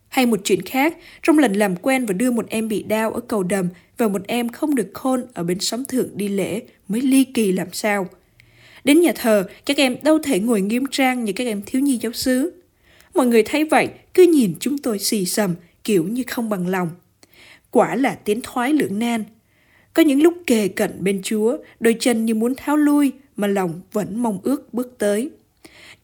Hay 0.08 0.26
một 0.26 0.40
chuyện 0.44 0.62
khác, 0.62 0.96
trong 1.22 1.38
lần 1.38 1.52
làm 1.52 1.76
quen 1.76 2.06
và 2.06 2.12
đưa 2.12 2.30
một 2.30 2.46
em 2.48 2.68
bị 2.68 2.82
đau 2.82 3.12
ở 3.12 3.20
cầu 3.20 3.42
đầm 3.42 3.68
và 3.98 4.08
một 4.08 4.22
em 4.26 4.48
không 4.48 4.74
được 4.74 4.90
khôn 4.94 5.24
ở 5.34 5.42
bên 5.44 5.60
xóm 5.60 5.84
thượng 5.84 6.08
đi 6.14 6.28
lễ 6.28 6.62
mới 6.88 7.00
ly 7.00 7.24
kỳ 7.24 7.52
làm 7.52 7.68
sao. 7.72 8.08
Đến 8.84 9.00
nhà 9.00 9.12
thờ, 9.16 9.48
các 9.66 9.76
em 9.76 9.96
đâu 10.02 10.18
thể 10.18 10.40
ngồi 10.40 10.60
nghiêm 10.60 10.84
trang 10.90 11.24
như 11.24 11.32
các 11.32 11.46
em 11.46 11.62
thiếu 11.66 11.82
nhi 11.82 11.98
giáo 12.02 12.12
xứ. 12.12 12.52
Mọi 13.14 13.26
người 13.26 13.42
thấy 13.42 13.64
vậy, 13.64 13.88
cứ 14.14 14.22
nhìn 14.22 14.54
chúng 14.60 14.78
tôi 14.78 14.98
xì 14.98 15.24
xầm, 15.24 15.54
kiểu 15.84 16.04
như 16.04 16.22
không 16.26 16.48
bằng 16.48 16.68
lòng. 16.68 16.88
Quả 17.70 17.96
là 17.96 18.14
tiến 18.14 18.40
thoái 18.42 18.72
lưỡng 18.72 18.98
nan. 18.98 19.24
Có 19.94 20.02
những 20.02 20.22
lúc 20.22 20.34
kề 20.46 20.68
cận 20.68 20.90
bên 21.00 21.20
Chúa, 21.22 21.56
đôi 21.80 21.96
chân 22.00 22.24
như 22.24 22.34
muốn 22.34 22.54
tháo 22.54 22.76
lui, 22.76 23.12
mà 23.36 23.46
lòng 23.46 23.80
vẫn 23.92 24.22
mong 24.22 24.38
ước 24.42 24.74
bước 24.74 24.94
tới. 24.98 25.30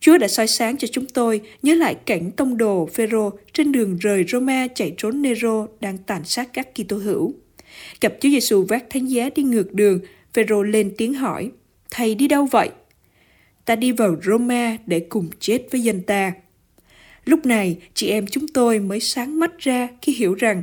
Chúa 0.00 0.18
đã 0.18 0.28
soi 0.28 0.46
sáng 0.46 0.76
cho 0.76 0.88
chúng 0.92 1.06
tôi 1.06 1.40
nhớ 1.62 1.74
lại 1.74 1.94
cảnh 1.94 2.30
tông 2.30 2.56
đồ 2.56 2.88
Phêrô 2.92 3.30
trên 3.52 3.72
đường 3.72 3.98
rời 4.00 4.24
Roma 4.28 4.66
chạy 4.74 4.94
trốn 4.96 5.22
Nero 5.22 5.66
đang 5.80 5.98
tàn 5.98 6.24
sát 6.24 6.48
các 6.52 6.68
Kitô 6.74 6.96
hữu. 6.96 7.34
Gặp 8.00 8.14
Chúa 8.20 8.28
Giêsu 8.28 8.62
vác 8.62 8.90
thánh 8.90 9.06
giá 9.06 9.30
đi 9.34 9.42
ngược 9.42 9.74
đường, 9.74 10.00
Phêrô 10.34 10.62
lên 10.62 10.92
tiếng 10.98 11.14
hỏi: 11.14 11.50
"Thầy 11.90 12.14
đi 12.14 12.28
đâu 12.28 12.46
vậy?" 12.46 12.70
"Ta 13.64 13.76
đi 13.76 13.92
vào 13.92 14.16
Roma 14.24 14.76
để 14.86 15.00
cùng 15.00 15.28
chết 15.40 15.62
với 15.70 15.80
dân 15.80 16.02
ta." 16.02 16.32
Lúc 17.24 17.46
này, 17.46 17.76
chị 17.94 18.08
em 18.08 18.26
chúng 18.26 18.48
tôi 18.48 18.78
mới 18.78 19.00
sáng 19.00 19.40
mắt 19.40 19.58
ra 19.58 19.88
khi 20.02 20.12
hiểu 20.14 20.34
rằng 20.34 20.62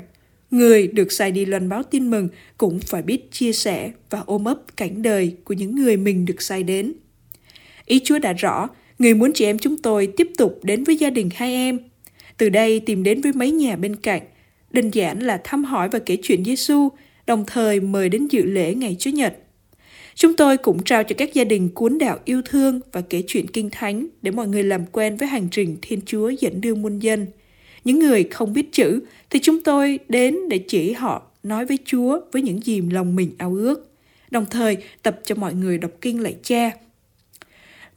người 0.57 0.87
được 0.87 1.11
sai 1.11 1.31
đi 1.31 1.45
loan 1.45 1.69
báo 1.69 1.83
tin 1.83 2.09
mừng 2.11 2.29
cũng 2.57 2.79
phải 2.79 3.01
biết 3.01 3.31
chia 3.31 3.53
sẻ 3.53 3.91
và 4.09 4.23
ôm 4.25 4.45
ấp 4.45 4.77
cảnh 4.77 5.01
đời 5.01 5.35
của 5.43 5.53
những 5.53 5.75
người 5.75 5.97
mình 5.97 6.25
được 6.25 6.41
sai 6.41 6.63
đến. 6.63 6.93
Ý 7.85 7.99
Chúa 8.03 8.19
đã 8.19 8.33
rõ, 8.33 8.69
người 8.99 9.13
muốn 9.13 9.31
chị 9.33 9.45
em 9.45 9.59
chúng 9.59 9.77
tôi 9.77 10.07
tiếp 10.17 10.27
tục 10.37 10.59
đến 10.63 10.83
với 10.83 10.97
gia 10.97 11.09
đình 11.09 11.29
hai 11.35 11.53
em. 11.53 11.79
Từ 12.37 12.49
đây 12.49 12.79
tìm 12.79 13.03
đến 13.03 13.21
với 13.21 13.33
mấy 13.33 13.51
nhà 13.51 13.75
bên 13.75 13.95
cạnh, 13.95 14.21
đơn 14.71 14.89
giản 14.89 15.19
là 15.19 15.41
thăm 15.43 15.63
hỏi 15.63 15.89
và 15.89 15.99
kể 15.99 16.17
chuyện 16.23 16.45
Giêsu, 16.45 16.89
đồng 17.27 17.43
thời 17.47 17.79
mời 17.79 18.09
đến 18.09 18.27
dự 18.27 18.43
lễ 18.43 18.75
ngày 18.75 18.95
Chúa 18.99 19.11
Nhật. 19.11 19.37
Chúng 20.15 20.35
tôi 20.35 20.57
cũng 20.57 20.83
trao 20.83 21.03
cho 21.03 21.15
các 21.17 21.33
gia 21.33 21.43
đình 21.43 21.69
cuốn 21.69 21.97
đạo 21.97 22.19
yêu 22.25 22.41
thương 22.45 22.79
và 22.91 23.01
kể 23.01 23.23
chuyện 23.27 23.47
kinh 23.47 23.69
thánh 23.69 24.07
để 24.21 24.31
mọi 24.31 24.47
người 24.47 24.63
làm 24.63 24.85
quen 24.91 25.17
với 25.17 25.27
hành 25.27 25.47
trình 25.51 25.77
Thiên 25.81 26.01
Chúa 26.05 26.29
dẫn 26.29 26.61
đưa 26.61 26.75
muôn 26.75 26.99
dân. 26.99 27.27
Những 27.85 27.99
người 27.99 28.23
không 28.23 28.53
biết 28.53 28.71
chữ 28.71 28.99
thì 29.29 29.39
chúng 29.39 29.63
tôi 29.63 29.99
đến 30.09 30.49
để 30.49 30.57
chỉ 30.57 30.91
họ 30.91 31.21
nói 31.43 31.65
với 31.65 31.77
Chúa 31.85 32.19
với 32.31 32.41
những 32.41 32.63
gì 32.63 32.81
lòng 32.81 33.15
mình 33.15 33.31
ao 33.37 33.53
ước, 33.53 33.91
đồng 34.31 34.45
thời 34.51 34.77
tập 35.03 35.19
cho 35.23 35.35
mọi 35.35 35.53
người 35.53 35.77
đọc 35.77 35.91
kinh 36.01 36.23
lạy 36.23 36.35
cha. 36.43 36.71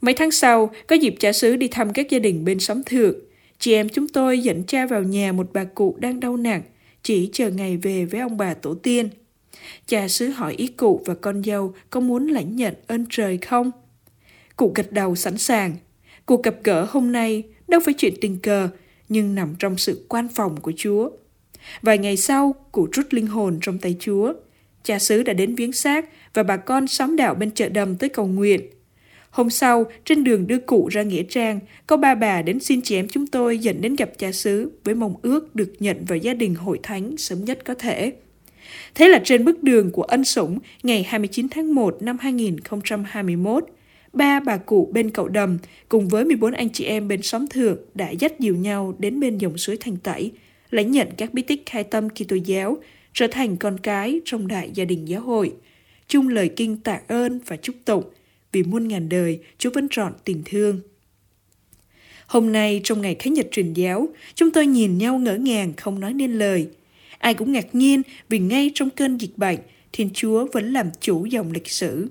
Mấy 0.01 0.13
tháng 0.13 0.31
sau, 0.31 0.71
có 0.87 0.95
dịp 0.95 1.15
cha 1.19 1.31
xứ 1.31 1.55
đi 1.55 1.67
thăm 1.67 1.93
các 1.93 2.09
gia 2.09 2.19
đình 2.19 2.45
bên 2.45 2.59
xóm 2.59 2.83
thượng. 2.83 3.15
Chị 3.59 3.73
em 3.73 3.89
chúng 3.89 4.07
tôi 4.07 4.39
dẫn 4.39 4.63
cha 4.63 4.85
vào 4.85 5.03
nhà 5.03 5.31
một 5.31 5.49
bà 5.53 5.63
cụ 5.63 5.97
đang 5.99 6.19
đau 6.19 6.37
nặng, 6.37 6.61
chỉ 7.03 7.29
chờ 7.33 7.49
ngày 7.49 7.77
về 7.77 8.05
với 8.05 8.19
ông 8.19 8.37
bà 8.37 8.53
tổ 8.53 8.73
tiên. 8.73 9.09
Cha 9.87 10.07
xứ 10.07 10.27
hỏi 10.27 10.53
ý 10.57 10.67
cụ 10.67 11.01
và 11.05 11.15
con 11.15 11.43
dâu 11.43 11.73
có 11.89 11.99
muốn 11.99 12.27
lãnh 12.27 12.55
nhận 12.55 12.73
ơn 12.87 13.05
trời 13.09 13.37
không? 13.37 13.71
Cụ 14.55 14.71
gật 14.75 14.91
đầu 14.91 15.15
sẵn 15.15 15.37
sàng. 15.37 15.75
Cuộc 16.25 16.43
gặp 16.43 16.55
gỡ 16.63 16.87
hôm 16.89 17.11
nay 17.11 17.43
đâu 17.67 17.81
phải 17.85 17.93
chuyện 17.93 18.13
tình 18.21 18.37
cờ, 18.39 18.69
nhưng 19.09 19.35
nằm 19.35 19.55
trong 19.59 19.77
sự 19.77 20.05
quan 20.09 20.27
phòng 20.27 20.61
của 20.61 20.73
Chúa. 20.77 21.09
Vài 21.81 21.97
ngày 21.97 22.17
sau, 22.17 22.55
cụ 22.71 22.87
rút 22.91 23.05
linh 23.09 23.27
hồn 23.27 23.57
trong 23.61 23.77
tay 23.77 23.95
Chúa. 23.99 24.33
Cha 24.83 24.99
xứ 24.99 25.23
đã 25.23 25.33
đến 25.33 25.55
viếng 25.55 25.73
xác 25.73 26.05
và 26.33 26.43
bà 26.43 26.57
con 26.57 26.87
xóm 26.87 27.15
đạo 27.15 27.35
bên 27.35 27.51
chợ 27.51 27.69
đầm 27.69 27.95
tới 27.95 28.09
cầu 28.09 28.27
nguyện. 28.27 28.61
Hôm 29.29 29.49
sau, 29.49 29.85
trên 30.05 30.23
đường 30.23 30.47
đưa 30.47 30.59
cụ 30.59 30.87
ra 30.91 31.03
Nghĩa 31.03 31.23
Trang, 31.23 31.59
có 31.87 31.97
ba 31.97 32.15
bà 32.15 32.41
đến 32.41 32.59
xin 32.59 32.81
chị 32.81 32.95
em 32.95 33.07
chúng 33.07 33.27
tôi 33.27 33.57
dẫn 33.57 33.81
đến 33.81 33.95
gặp 33.95 34.09
cha 34.17 34.31
xứ 34.31 34.71
với 34.83 34.95
mong 34.95 35.15
ước 35.21 35.55
được 35.55 35.73
nhận 35.79 36.05
vào 36.05 36.17
gia 36.17 36.33
đình 36.33 36.55
hội 36.55 36.79
thánh 36.83 37.17
sớm 37.17 37.45
nhất 37.45 37.59
có 37.65 37.73
thể. 37.73 38.13
Thế 38.95 39.07
là 39.07 39.21
trên 39.23 39.45
bức 39.45 39.63
đường 39.63 39.91
của 39.91 40.03
ân 40.03 40.23
sủng 40.23 40.59
ngày 40.83 41.03
29 41.03 41.47
tháng 41.49 41.75
1 41.75 41.97
năm 42.01 42.17
2021, 42.19 43.65
ba 44.13 44.39
bà 44.39 44.57
cụ 44.57 44.89
bên 44.93 45.09
cậu 45.09 45.27
đầm 45.27 45.57
cùng 45.89 46.07
với 46.07 46.25
14 46.25 46.51
anh 46.51 46.69
chị 46.69 46.85
em 46.85 47.07
bên 47.07 47.21
xóm 47.21 47.47
thượng 47.47 47.77
đã 47.95 48.09
dắt 48.09 48.39
dìu 48.39 48.55
nhau 48.55 48.95
đến 48.99 49.19
bên 49.19 49.37
dòng 49.37 49.57
suối 49.57 49.77
Thành 49.79 49.97
Tẩy, 49.97 50.31
lãnh 50.69 50.91
nhận 50.91 51.07
các 51.17 51.33
bí 51.33 51.41
tích 51.41 51.63
khai 51.65 51.83
tâm 51.83 52.09
Kitô 52.09 52.35
giáo, 52.35 52.77
trở 53.13 53.27
thành 53.27 53.57
con 53.57 53.77
cái 53.77 54.21
trong 54.25 54.47
đại 54.47 54.71
gia 54.73 54.85
đình 54.85 55.07
giáo 55.07 55.21
hội. 55.21 55.53
Chung 56.07 56.27
lời 56.27 56.49
kinh 56.55 56.77
tạ 56.77 56.99
ơn 57.07 57.39
và 57.45 57.57
chúc 57.57 57.75
tụng, 57.85 58.03
vì 58.51 58.63
muôn 58.63 58.87
ngàn 58.87 59.09
đời 59.09 59.39
Chúa 59.57 59.69
vẫn 59.69 59.87
trọn 59.91 60.13
tình 60.25 60.41
thương. 60.45 60.81
Hôm 62.27 62.51
nay 62.51 62.81
trong 62.83 63.01
ngày 63.01 63.15
Khánh 63.19 63.33
Nhật 63.33 63.47
truyền 63.51 63.73
giáo, 63.73 64.07
chúng 64.35 64.51
tôi 64.51 64.67
nhìn 64.67 64.97
nhau 64.97 65.17
ngỡ 65.17 65.35
ngàng 65.35 65.73
không 65.77 65.99
nói 65.99 66.13
nên 66.13 66.33
lời– 66.33 66.67
Ai 67.19 67.33
cũng 67.33 67.51
ngạc 67.51 67.75
nhiên 67.75 68.01
vì 68.29 68.39
ngay 68.39 68.71
trong 68.73 68.89
cơn 68.89 69.17
dịch 69.17 69.37
bệnh, 69.37 69.59
Thiên 69.91 70.09
Chúa 70.13 70.47
vẫn 70.53 70.73
làm 70.73 70.89
chủ 71.01 71.25
dòng 71.25 71.51
lịch 71.51 71.69
sử 71.69 72.07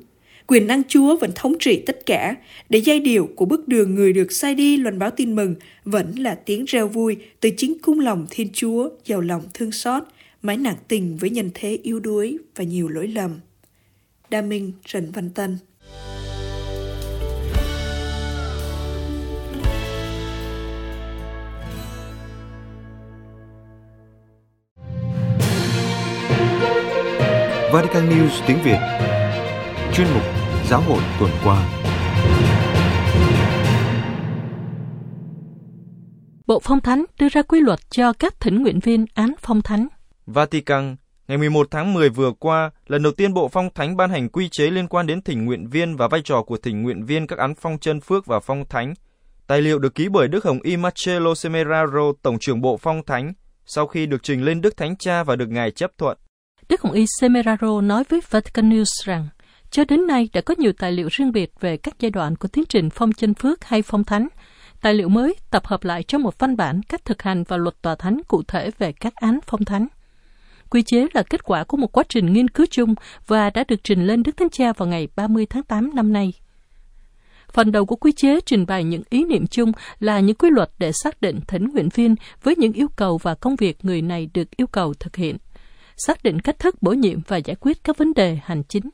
quyền 0.50 0.66
năng 0.66 0.82
Chúa 0.88 1.16
vẫn 1.16 1.32
thống 1.34 1.58
trị 1.60 1.82
tất 1.86 2.06
cả, 2.06 2.34
để 2.68 2.78
giai 2.78 3.00
điệu 3.00 3.28
của 3.36 3.44
bước 3.44 3.68
đường 3.68 3.94
người 3.94 4.12
được 4.12 4.32
sai 4.32 4.54
đi 4.54 4.76
loan 4.76 4.98
báo 4.98 5.10
tin 5.10 5.36
mừng 5.36 5.54
vẫn 5.84 6.14
là 6.18 6.34
tiếng 6.34 6.64
reo 6.64 6.88
vui 6.88 7.16
từ 7.40 7.50
chính 7.56 7.78
cung 7.82 8.00
lòng 8.00 8.26
Thiên 8.30 8.48
Chúa 8.52 8.88
giàu 9.04 9.20
lòng 9.20 9.42
thương 9.54 9.72
xót, 9.72 10.02
mái 10.42 10.56
nặng 10.56 10.76
tình 10.88 11.16
với 11.16 11.30
nhân 11.30 11.50
thế 11.54 11.78
yếu 11.82 12.00
đuối 12.00 12.38
và 12.56 12.64
nhiều 12.64 12.88
lỗi 12.88 13.08
lầm. 13.08 13.40
Đa 14.30 14.42
Minh 14.42 14.72
Trần 14.84 15.10
Văn 15.10 15.30
Tân. 15.30 15.58
Vatican 27.72 28.08
News 28.10 28.46
tiếng 28.46 28.58
Việt. 28.64 28.78
Chuyên 29.94 30.06
mục 30.14 30.37
Giáo 30.70 30.80
hội 30.80 31.02
tuần 31.20 31.30
qua 31.44 31.68
Bộ 36.46 36.60
Phong 36.64 36.80
Thánh 36.80 37.04
đưa 37.20 37.28
ra 37.28 37.42
quy 37.42 37.60
luật 37.60 37.90
cho 37.90 38.12
các 38.12 38.40
thỉnh 38.40 38.62
nguyện 38.62 38.80
viên 38.80 39.06
án 39.14 39.34
phong 39.40 39.62
thánh. 39.62 39.88
Vatican, 40.26 40.96
ngày 41.28 41.38
11 41.38 41.68
tháng 41.70 41.94
10 41.94 42.08
vừa 42.08 42.32
qua, 42.32 42.70
lần 42.86 43.02
đầu 43.02 43.12
tiên 43.12 43.34
Bộ 43.34 43.48
Phong 43.48 43.68
Thánh 43.74 43.96
ban 43.96 44.10
hành 44.10 44.28
quy 44.28 44.48
chế 44.48 44.64
liên 44.70 44.88
quan 44.88 45.06
đến 45.06 45.22
thỉnh 45.22 45.44
nguyện 45.44 45.68
viên 45.68 45.96
và 45.96 46.08
vai 46.08 46.20
trò 46.24 46.42
của 46.42 46.56
thỉnh 46.56 46.82
nguyện 46.82 47.04
viên 47.04 47.26
các 47.26 47.38
án 47.38 47.54
phong 47.54 47.78
chân 47.78 48.00
phước 48.00 48.26
và 48.26 48.40
phong 48.40 48.64
thánh. 48.68 48.94
Tài 49.46 49.62
liệu 49.62 49.78
được 49.78 49.94
ký 49.94 50.08
bởi 50.08 50.28
Đức 50.28 50.44
Hồng 50.44 50.62
Y 50.62 50.76
Marcello 50.76 51.34
Semeraro, 51.34 52.12
Tổng 52.22 52.38
trưởng 52.38 52.60
Bộ 52.60 52.76
Phong 52.76 53.02
Thánh, 53.06 53.32
sau 53.66 53.86
khi 53.86 54.06
được 54.06 54.22
trình 54.22 54.44
lên 54.44 54.60
Đức 54.60 54.76
Thánh 54.76 54.96
Cha 54.96 55.24
và 55.24 55.36
được 55.36 55.48
Ngài 55.48 55.70
chấp 55.70 55.90
thuận. 55.98 56.18
Đức 56.68 56.80
Hồng 56.80 56.92
Y 56.92 57.04
Semeraro 57.20 57.80
nói 57.80 58.04
với 58.08 58.20
Vatican 58.30 58.70
News 58.70 59.04
rằng, 59.04 59.28
cho 59.70 59.84
đến 59.84 60.06
nay 60.06 60.28
đã 60.32 60.40
có 60.40 60.54
nhiều 60.58 60.72
tài 60.72 60.92
liệu 60.92 61.08
riêng 61.10 61.32
biệt 61.32 61.52
về 61.60 61.76
các 61.76 61.94
giai 61.98 62.10
đoạn 62.10 62.36
của 62.36 62.48
tiến 62.48 62.64
trình 62.68 62.90
phong 62.90 63.12
chân 63.12 63.34
phước 63.34 63.64
hay 63.64 63.82
phong 63.82 64.04
thánh. 64.04 64.28
Tài 64.80 64.94
liệu 64.94 65.08
mới 65.08 65.34
tập 65.50 65.66
hợp 65.66 65.84
lại 65.84 66.02
trong 66.02 66.22
một 66.22 66.38
văn 66.38 66.56
bản 66.56 66.80
cách 66.82 67.04
thực 67.04 67.22
hành 67.22 67.44
và 67.48 67.56
luật 67.56 67.82
tòa 67.82 67.94
thánh 67.94 68.20
cụ 68.28 68.42
thể 68.48 68.70
về 68.78 68.92
các 68.92 69.14
án 69.14 69.38
phong 69.46 69.64
thánh. 69.64 69.86
Quy 70.70 70.82
chế 70.82 71.06
là 71.14 71.22
kết 71.22 71.44
quả 71.44 71.64
của 71.64 71.76
một 71.76 71.92
quá 71.92 72.04
trình 72.08 72.32
nghiên 72.32 72.48
cứu 72.48 72.66
chung 72.70 72.94
và 73.26 73.50
đã 73.50 73.64
được 73.68 73.80
trình 73.84 74.06
lên 74.06 74.22
Đức 74.22 74.36
Thánh 74.36 74.50
Cha 74.50 74.72
vào 74.72 74.88
ngày 74.88 75.08
30 75.16 75.46
tháng 75.46 75.62
8 75.62 75.90
năm 75.94 76.12
nay. 76.12 76.32
Phần 77.52 77.72
đầu 77.72 77.86
của 77.86 77.96
quy 77.96 78.12
chế 78.12 78.40
trình 78.46 78.66
bày 78.66 78.84
những 78.84 79.02
ý 79.10 79.24
niệm 79.24 79.46
chung 79.46 79.72
là 80.00 80.20
những 80.20 80.36
quy 80.36 80.50
luật 80.50 80.70
để 80.78 80.92
xác 80.92 81.20
định 81.20 81.40
thỉnh 81.46 81.68
nguyện 81.68 81.88
viên 81.94 82.14
với 82.42 82.56
những 82.56 82.72
yêu 82.72 82.88
cầu 82.96 83.18
và 83.18 83.34
công 83.34 83.56
việc 83.56 83.84
người 83.84 84.02
này 84.02 84.30
được 84.34 84.56
yêu 84.56 84.66
cầu 84.66 84.94
thực 84.94 85.16
hiện, 85.16 85.36
xác 85.96 86.22
định 86.22 86.40
cách 86.40 86.58
thức 86.58 86.82
bổ 86.82 86.92
nhiệm 86.92 87.20
và 87.26 87.36
giải 87.36 87.56
quyết 87.60 87.84
các 87.84 87.98
vấn 87.98 88.14
đề 88.14 88.38
hành 88.44 88.62
chính. 88.68 88.90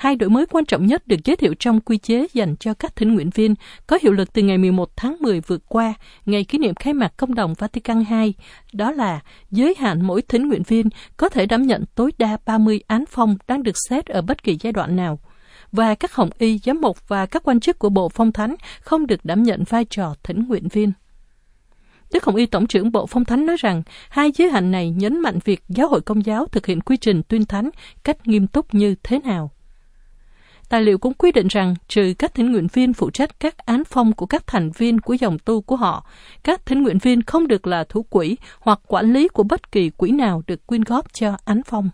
Hai 0.00 0.16
đổi 0.16 0.30
mới 0.30 0.46
quan 0.46 0.64
trọng 0.64 0.86
nhất 0.86 1.06
được 1.06 1.16
giới 1.24 1.36
thiệu 1.36 1.54
trong 1.58 1.80
quy 1.80 1.98
chế 1.98 2.26
dành 2.32 2.56
cho 2.56 2.74
các 2.74 2.96
thỉnh 2.96 3.14
nguyện 3.14 3.30
viên 3.34 3.54
có 3.86 3.98
hiệu 4.02 4.12
lực 4.12 4.32
từ 4.32 4.42
ngày 4.42 4.58
11 4.58 4.96
tháng 4.96 5.16
10 5.20 5.40
vừa 5.40 5.58
qua, 5.58 5.94
ngày 6.26 6.44
kỷ 6.44 6.58
niệm 6.58 6.74
khai 6.74 6.94
mạc 6.94 7.16
công 7.16 7.34
đồng 7.34 7.54
Vatican 7.54 8.04
II, 8.10 8.34
đó 8.72 8.92
là 8.92 9.20
giới 9.50 9.74
hạn 9.78 10.06
mỗi 10.06 10.22
thỉnh 10.22 10.48
nguyện 10.48 10.62
viên 10.62 10.88
có 11.16 11.28
thể 11.28 11.46
đảm 11.46 11.62
nhận 11.62 11.84
tối 11.94 12.12
đa 12.18 12.38
30 12.46 12.80
án 12.86 13.04
phong 13.08 13.36
đang 13.48 13.62
được 13.62 13.76
xét 13.88 14.06
ở 14.06 14.22
bất 14.22 14.42
kỳ 14.42 14.58
giai 14.60 14.72
đoạn 14.72 14.96
nào 14.96 15.18
và 15.72 15.94
các 15.94 16.14
hồng 16.14 16.30
y, 16.38 16.58
giám 16.58 16.80
mục 16.80 17.08
và 17.08 17.26
các 17.26 17.42
quan 17.44 17.60
chức 17.60 17.78
của 17.78 17.88
Bộ 17.88 18.08
Phong 18.08 18.32
Thánh 18.32 18.54
không 18.80 19.06
được 19.06 19.24
đảm 19.24 19.42
nhận 19.42 19.64
vai 19.64 19.84
trò 19.84 20.14
thỉnh 20.22 20.48
nguyện 20.48 20.68
viên. 20.68 20.92
Đức 22.12 22.24
Hồng 22.24 22.36
Y 22.36 22.46
Tổng 22.46 22.66
trưởng 22.66 22.92
Bộ 22.92 23.06
Phong 23.06 23.24
Thánh 23.24 23.46
nói 23.46 23.56
rằng 23.58 23.82
hai 24.10 24.32
giới 24.36 24.50
hạn 24.50 24.70
này 24.70 24.90
nhấn 24.90 25.20
mạnh 25.20 25.38
việc 25.44 25.62
giáo 25.68 25.88
hội 25.88 26.00
công 26.00 26.26
giáo 26.26 26.46
thực 26.46 26.66
hiện 26.66 26.80
quy 26.80 26.96
trình 26.96 27.22
tuyên 27.28 27.44
thánh 27.44 27.70
cách 28.04 28.26
nghiêm 28.26 28.46
túc 28.46 28.74
như 28.74 28.94
thế 29.02 29.18
nào. 29.18 29.50
Tài 30.70 30.82
liệu 30.82 30.98
cũng 30.98 31.14
quy 31.14 31.32
định 31.32 31.46
rằng 31.48 31.74
trừ 31.88 32.14
các 32.18 32.34
thỉnh 32.34 32.52
nguyện 32.52 32.66
viên 32.72 32.92
phụ 32.92 33.10
trách 33.10 33.40
các 33.40 33.58
án 33.58 33.84
phong 33.84 34.12
của 34.12 34.26
các 34.26 34.46
thành 34.46 34.70
viên 34.70 35.00
của 35.00 35.14
dòng 35.14 35.38
tu 35.38 35.60
của 35.60 35.76
họ, 35.76 36.06
các 36.42 36.66
thỉnh 36.66 36.82
nguyện 36.82 36.98
viên 36.98 37.22
không 37.22 37.48
được 37.48 37.66
là 37.66 37.84
thủ 37.84 38.02
quỹ 38.02 38.36
hoặc 38.60 38.80
quản 38.86 39.12
lý 39.12 39.28
của 39.28 39.42
bất 39.42 39.72
kỳ 39.72 39.90
quỹ 39.90 40.10
nào 40.10 40.42
được 40.46 40.66
quyên 40.66 40.84
góp 40.84 41.14
cho 41.14 41.36
án 41.44 41.60
phong. 41.66 41.90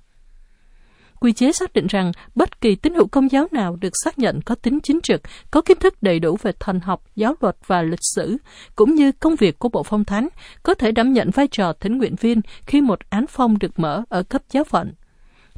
Quy 1.21 1.33
chế 1.33 1.53
xác 1.53 1.73
định 1.73 1.87
rằng 1.87 2.13
bất 2.35 2.61
kỳ 2.61 2.75
tín 2.75 2.95
hữu 2.95 3.07
công 3.07 3.31
giáo 3.31 3.47
nào 3.51 3.77
được 3.77 3.93
xác 4.05 4.19
nhận 4.19 4.41
có 4.43 4.55
tính 4.55 4.79
chính 4.83 5.01
trực, 5.03 5.21
có 5.51 5.61
kiến 5.61 5.79
thức 5.81 6.03
đầy 6.03 6.21
đủ 6.21 6.37
về 6.43 6.53
thần 6.61 6.81
học, 6.81 7.03
giáo 7.17 7.35
luật 7.41 7.57
và 7.67 7.83
lịch 7.83 8.05
sử, 8.15 8.37
cũng 8.77 8.95
như 8.95 9.13
công 9.13 9.37
việc 9.37 9.59
của 9.59 9.69
Bộ 9.69 9.83
Phong 9.83 10.05
Thánh, 10.05 10.29
có 10.63 10.75
thể 10.75 10.93
đảm 10.93 11.13
nhận 11.13 11.31
vai 11.31 11.49
trò 11.49 11.73
thỉnh 11.73 11.99
nguyện 11.99 12.15
viên 12.21 12.41
khi 12.67 12.81
một 12.81 12.99
án 13.11 13.27
phong 13.27 13.59
được 13.59 13.79
mở 13.79 14.03
ở 14.09 14.23
cấp 14.23 14.43
giáo 14.51 14.65
phận. 14.65 14.93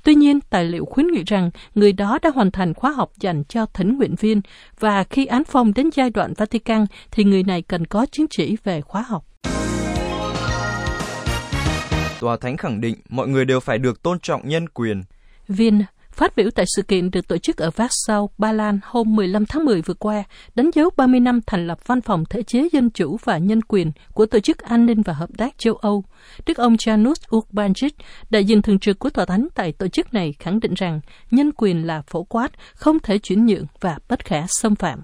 Tuy 0.05 0.15
nhiên, 0.15 0.41
tài 0.41 0.65
liệu 0.65 0.85
khuyến 0.85 1.07
nghị 1.07 1.25
rằng 1.27 1.51
người 1.75 1.93
đó 1.93 2.19
đã 2.23 2.31
hoàn 2.35 2.51
thành 2.51 2.75
khóa 2.75 2.91
học 2.91 3.13
dành 3.21 3.45
cho 3.45 3.67
thỉnh 3.67 3.97
nguyện 3.97 4.15
viên 4.21 4.41
và 4.81 5.05
khi 5.05 5.27
án 5.27 5.45
phong 5.45 5.75
đến 5.75 5.91
giai 5.95 6.11
đoạn 6.11 6.33
Vatican 6.37 6.87
thì 7.11 7.25
người 7.25 7.43
này 7.43 7.63
cần 7.63 7.87
có 7.87 8.07
chứng 8.13 8.27
chỉ 8.31 8.57
về 8.65 8.81
khóa 8.81 9.03
học. 9.03 9.25
Tòa 12.21 12.37
Thánh 12.37 12.57
khẳng 12.57 12.81
định 12.81 12.95
mọi 13.09 13.29
người 13.29 13.45
đều 13.45 13.61
phải 13.61 13.79
được 13.79 14.03
tôn 14.03 14.19
trọng 14.21 14.49
nhân 14.49 14.69
quyền. 14.69 15.03
Viên 15.49 15.83
Phát 16.18 16.37
biểu 16.37 16.50
tại 16.50 16.66
sự 16.76 16.83
kiện 16.83 17.11
được 17.11 17.28
tổ 17.28 17.38
chức 17.38 17.57
ở 17.57 17.70
Warsaw, 17.76 18.28
Ba 18.38 18.52
Lan 18.52 18.78
hôm 18.83 19.16
15 19.16 19.46
tháng 19.46 19.64
10 19.64 19.83
vừa 19.83 19.94
qua, 19.94 20.24
đánh 20.54 20.70
dấu 20.74 20.90
30 20.96 21.20
năm 21.20 21.40
thành 21.46 21.66
lập 21.66 21.78
Văn 21.87 22.00
phòng 22.00 22.24
Thể 22.31 22.42
chế 22.42 22.68
Dân 22.72 22.90
chủ 22.90 23.16
và 23.24 23.38
Nhân 23.38 23.62
quyền 23.62 23.92
của 24.12 24.26
Tổ 24.26 24.40
chức 24.40 24.59
An 24.59 24.87
ninh 24.87 25.02
và 25.02 25.12
Hợp 25.12 25.28
tác 25.37 25.59
châu 25.59 25.74
Âu. 25.74 26.04
Đức 26.46 26.57
ông 26.57 26.74
Janusz 26.74 27.14
Urbanczyk, 27.31 27.90
đại 28.31 28.44
diện 28.44 28.62
thường 28.62 28.78
trực 28.78 28.98
của 28.98 29.11
Tòa 29.11 29.24
Thánh 29.24 29.48
tại 29.54 29.72
tổ 29.72 29.88
chức 29.88 30.14
này 30.14 30.35
khẳng 30.38 30.61
định 30.61 30.74
rằng 30.74 31.00
nhân 31.31 31.52
quyền 31.52 31.87
là 31.87 32.02
phổ 32.07 32.22
quát, 32.22 32.52
không 32.74 32.98
thể 32.98 33.18
chuyển 33.18 33.46
nhượng 33.46 33.66
và 33.81 33.98
bất 34.09 34.24
khả 34.24 34.44
xâm 34.48 34.74
phạm. 34.74 35.02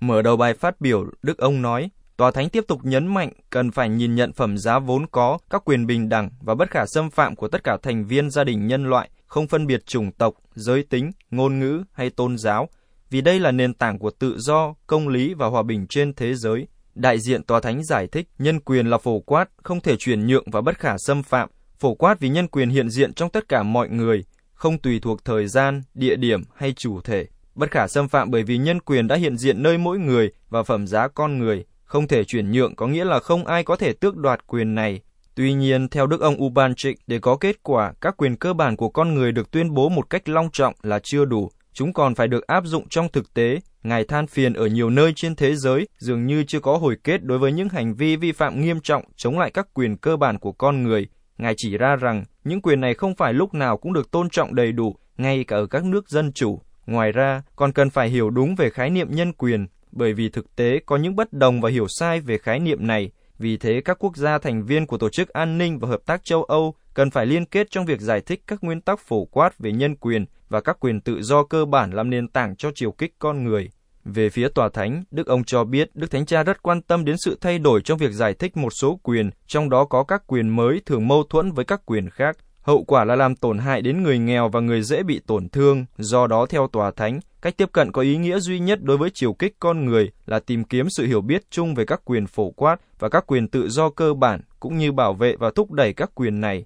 Mở 0.00 0.22
đầu 0.22 0.36
bài 0.36 0.54
phát 0.54 0.80
biểu, 0.80 1.04
Đức 1.22 1.38
ông 1.38 1.62
nói, 1.62 1.90
Tòa 2.16 2.30
Thánh 2.30 2.48
tiếp 2.48 2.64
tục 2.68 2.80
nhấn 2.82 3.06
mạnh 3.06 3.32
cần 3.50 3.70
phải 3.70 3.88
nhìn 3.88 4.14
nhận 4.14 4.32
phẩm 4.32 4.58
giá 4.58 4.78
vốn 4.78 5.06
có, 5.06 5.38
các 5.50 5.62
quyền 5.64 5.86
bình 5.86 6.08
đẳng 6.08 6.30
và 6.40 6.54
bất 6.54 6.70
khả 6.70 6.86
xâm 6.86 7.10
phạm 7.10 7.36
của 7.36 7.48
tất 7.48 7.64
cả 7.64 7.76
thành 7.82 8.04
viên 8.04 8.30
gia 8.30 8.44
đình 8.44 8.66
nhân 8.66 8.84
loại, 8.84 9.08
không 9.28 9.46
phân 9.46 9.66
biệt 9.66 9.86
chủng 9.86 10.12
tộc, 10.12 10.34
giới 10.54 10.82
tính, 10.82 11.10
ngôn 11.30 11.58
ngữ 11.58 11.82
hay 11.92 12.10
tôn 12.10 12.38
giáo, 12.38 12.68
vì 13.10 13.20
đây 13.20 13.40
là 13.40 13.50
nền 13.50 13.74
tảng 13.74 13.98
của 13.98 14.10
tự 14.10 14.38
do, 14.38 14.74
công 14.86 15.08
lý 15.08 15.34
và 15.34 15.46
hòa 15.46 15.62
bình 15.62 15.86
trên 15.86 16.14
thế 16.14 16.34
giới. 16.34 16.66
Đại 16.94 17.18
diện 17.20 17.42
Tòa 17.42 17.60
Thánh 17.60 17.84
giải 17.84 18.06
thích 18.06 18.28
nhân 18.38 18.60
quyền 18.60 18.86
là 18.86 18.98
phổ 18.98 19.20
quát, 19.20 19.48
không 19.62 19.80
thể 19.80 19.96
chuyển 19.96 20.26
nhượng 20.26 20.50
và 20.50 20.60
bất 20.60 20.78
khả 20.78 20.98
xâm 20.98 21.22
phạm. 21.22 21.48
Phổ 21.78 21.94
quát 21.94 22.20
vì 22.20 22.28
nhân 22.28 22.48
quyền 22.48 22.70
hiện 22.70 22.90
diện 22.90 23.14
trong 23.14 23.30
tất 23.30 23.48
cả 23.48 23.62
mọi 23.62 23.88
người, 23.88 24.24
không 24.52 24.78
tùy 24.78 25.00
thuộc 25.00 25.24
thời 25.24 25.48
gian, 25.48 25.82
địa 25.94 26.16
điểm 26.16 26.42
hay 26.54 26.72
chủ 26.72 27.00
thể. 27.00 27.26
Bất 27.54 27.70
khả 27.70 27.88
xâm 27.88 28.08
phạm 28.08 28.30
bởi 28.30 28.42
vì 28.42 28.58
nhân 28.58 28.80
quyền 28.80 29.08
đã 29.08 29.16
hiện 29.16 29.38
diện 29.38 29.62
nơi 29.62 29.78
mỗi 29.78 29.98
người 29.98 30.32
và 30.48 30.62
phẩm 30.62 30.86
giá 30.86 31.08
con 31.08 31.38
người. 31.38 31.64
Không 31.84 32.08
thể 32.08 32.24
chuyển 32.24 32.52
nhượng 32.52 32.76
có 32.76 32.86
nghĩa 32.86 33.04
là 33.04 33.20
không 33.20 33.46
ai 33.46 33.64
có 33.64 33.76
thể 33.76 33.92
tước 33.92 34.16
đoạt 34.16 34.46
quyền 34.46 34.74
này 34.74 35.00
Tuy 35.38 35.52
nhiên, 35.52 35.88
theo 35.88 36.06
Đức 36.06 36.20
ông 36.20 36.44
Ubanchik, 36.44 36.98
để 37.06 37.18
có 37.18 37.36
kết 37.36 37.62
quả, 37.62 37.92
các 38.00 38.16
quyền 38.16 38.36
cơ 38.36 38.52
bản 38.52 38.76
của 38.76 38.88
con 38.88 39.14
người 39.14 39.32
được 39.32 39.50
tuyên 39.50 39.74
bố 39.74 39.88
một 39.88 40.10
cách 40.10 40.28
long 40.28 40.48
trọng 40.52 40.74
là 40.82 40.98
chưa 40.98 41.24
đủ. 41.24 41.50
Chúng 41.72 41.92
còn 41.92 42.14
phải 42.14 42.28
được 42.28 42.46
áp 42.46 42.64
dụng 42.66 42.88
trong 42.88 43.08
thực 43.12 43.34
tế. 43.34 43.60
Ngài 43.82 44.04
than 44.04 44.26
phiền 44.26 44.52
ở 44.52 44.66
nhiều 44.66 44.90
nơi 44.90 45.12
trên 45.16 45.34
thế 45.34 45.54
giới 45.54 45.88
dường 45.98 46.26
như 46.26 46.44
chưa 46.44 46.60
có 46.60 46.76
hồi 46.76 46.96
kết 47.04 47.24
đối 47.24 47.38
với 47.38 47.52
những 47.52 47.68
hành 47.68 47.94
vi 47.94 48.16
vi 48.16 48.32
phạm 48.32 48.60
nghiêm 48.60 48.80
trọng 48.80 49.04
chống 49.16 49.38
lại 49.38 49.50
các 49.50 49.66
quyền 49.74 49.96
cơ 49.96 50.16
bản 50.16 50.38
của 50.38 50.52
con 50.52 50.82
người. 50.82 51.06
Ngài 51.38 51.54
chỉ 51.56 51.76
ra 51.78 51.96
rằng 51.96 52.24
những 52.44 52.62
quyền 52.62 52.80
này 52.80 52.94
không 52.94 53.16
phải 53.16 53.32
lúc 53.32 53.54
nào 53.54 53.76
cũng 53.76 53.92
được 53.92 54.10
tôn 54.10 54.30
trọng 54.30 54.54
đầy 54.54 54.72
đủ, 54.72 54.96
ngay 55.18 55.44
cả 55.44 55.56
ở 55.56 55.66
các 55.66 55.84
nước 55.84 56.08
dân 56.08 56.32
chủ. 56.32 56.60
Ngoài 56.86 57.12
ra, 57.12 57.42
còn 57.56 57.72
cần 57.72 57.90
phải 57.90 58.08
hiểu 58.08 58.30
đúng 58.30 58.54
về 58.54 58.70
khái 58.70 58.90
niệm 58.90 59.08
nhân 59.10 59.32
quyền, 59.32 59.66
bởi 59.92 60.12
vì 60.12 60.28
thực 60.28 60.56
tế 60.56 60.80
có 60.86 60.96
những 60.96 61.16
bất 61.16 61.32
đồng 61.32 61.60
và 61.60 61.70
hiểu 61.70 61.86
sai 61.88 62.20
về 62.20 62.38
khái 62.38 62.60
niệm 62.60 62.86
này. 62.86 63.10
Vì 63.38 63.56
thế, 63.56 63.80
các 63.84 63.96
quốc 64.00 64.16
gia 64.16 64.38
thành 64.38 64.64
viên 64.64 64.86
của 64.86 64.98
Tổ 64.98 65.08
chức 65.08 65.28
An 65.28 65.58
ninh 65.58 65.78
và 65.78 65.88
Hợp 65.88 66.00
tác 66.06 66.24
châu 66.24 66.44
Âu 66.44 66.74
cần 66.94 67.10
phải 67.10 67.26
liên 67.26 67.44
kết 67.44 67.70
trong 67.70 67.86
việc 67.86 68.00
giải 68.00 68.20
thích 68.20 68.42
các 68.46 68.64
nguyên 68.64 68.80
tắc 68.80 69.00
phổ 69.00 69.24
quát 69.24 69.58
về 69.58 69.72
nhân 69.72 69.96
quyền 69.96 70.24
và 70.48 70.60
các 70.60 70.76
quyền 70.80 71.00
tự 71.00 71.22
do 71.22 71.44
cơ 71.44 71.64
bản 71.64 71.90
làm 71.90 72.10
nền 72.10 72.28
tảng 72.28 72.56
cho 72.56 72.70
chiều 72.74 72.92
kích 72.92 73.14
con 73.18 73.44
người. 73.44 73.70
Về 74.04 74.30
phía 74.30 74.48
Tòa 74.48 74.68
Thánh, 74.68 75.04
Đức 75.10 75.26
ông 75.26 75.44
cho 75.44 75.64
biết 75.64 75.90
Đức 75.94 76.10
Thánh 76.10 76.26
Cha 76.26 76.42
rất 76.42 76.62
quan 76.62 76.82
tâm 76.82 77.04
đến 77.04 77.16
sự 77.18 77.38
thay 77.40 77.58
đổi 77.58 77.80
trong 77.82 77.98
việc 77.98 78.12
giải 78.12 78.34
thích 78.34 78.56
một 78.56 78.70
số 78.70 79.00
quyền, 79.02 79.30
trong 79.46 79.70
đó 79.70 79.84
có 79.84 80.04
các 80.04 80.22
quyền 80.26 80.48
mới 80.48 80.80
thường 80.86 81.08
mâu 81.08 81.22
thuẫn 81.30 81.52
với 81.52 81.64
các 81.64 81.86
quyền 81.86 82.10
khác. 82.10 82.36
Hậu 82.68 82.84
quả 82.84 83.04
là 83.04 83.16
làm 83.16 83.36
tổn 83.36 83.58
hại 83.58 83.82
đến 83.82 84.02
người 84.02 84.18
nghèo 84.18 84.48
và 84.48 84.60
người 84.60 84.82
dễ 84.82 85.02
bị 85.02 85.20
tổn 85.26 85.48
thương. 85.48 85.84
Do 85.98 86.26
đó, 86.26 86.46
theo 86.46 86.68
Tòa 86.72 86.90
Thánh, 86.90 87.20
cách 87.42 87.56
tiếp 87.56 87.68
cận 87.72 87.92
có 87.92 88.02
ý 88.02 88.16
nghĩa 88.16 88.38
duy 88.38 88.58
nhất 88.58 88.82
đối 88.82 88.96
với 88.96 89.10
chiều 89.10 89.32
kích 89.32 89.56
con 89.60 89.86
người 89.86 90.10
là 90.26 90.40
tìm 90.40 90.64
kiếm 90.64 90.90
sự 90.90 91.06
hiểu 91.06 91.20
biết 91.20 91.42
chung 91.50 91.74
về 91.74 91.84
các 91.84 92.00
quyền 92.04 92.26
phổ 92.26 92.50
quát 92.50 92.76
và 92.98 93.08
các 93.08 93.24
quyền 93.26 93.48
tự 93.48 93.68
do 93.68 93.90
cơ 93.90 94.14
bản, 94.14 94.40
cũng 94.60 94.78
như 94.78 94.92
bảo 94.92 95.14
vệ 95.14 95.36
và 95.36 95.50
thúc 95.54 95.72
đẩy 95.72 95.92
các 95.92 96.10
quyền 96.14 96.40
này. 96.40 96.64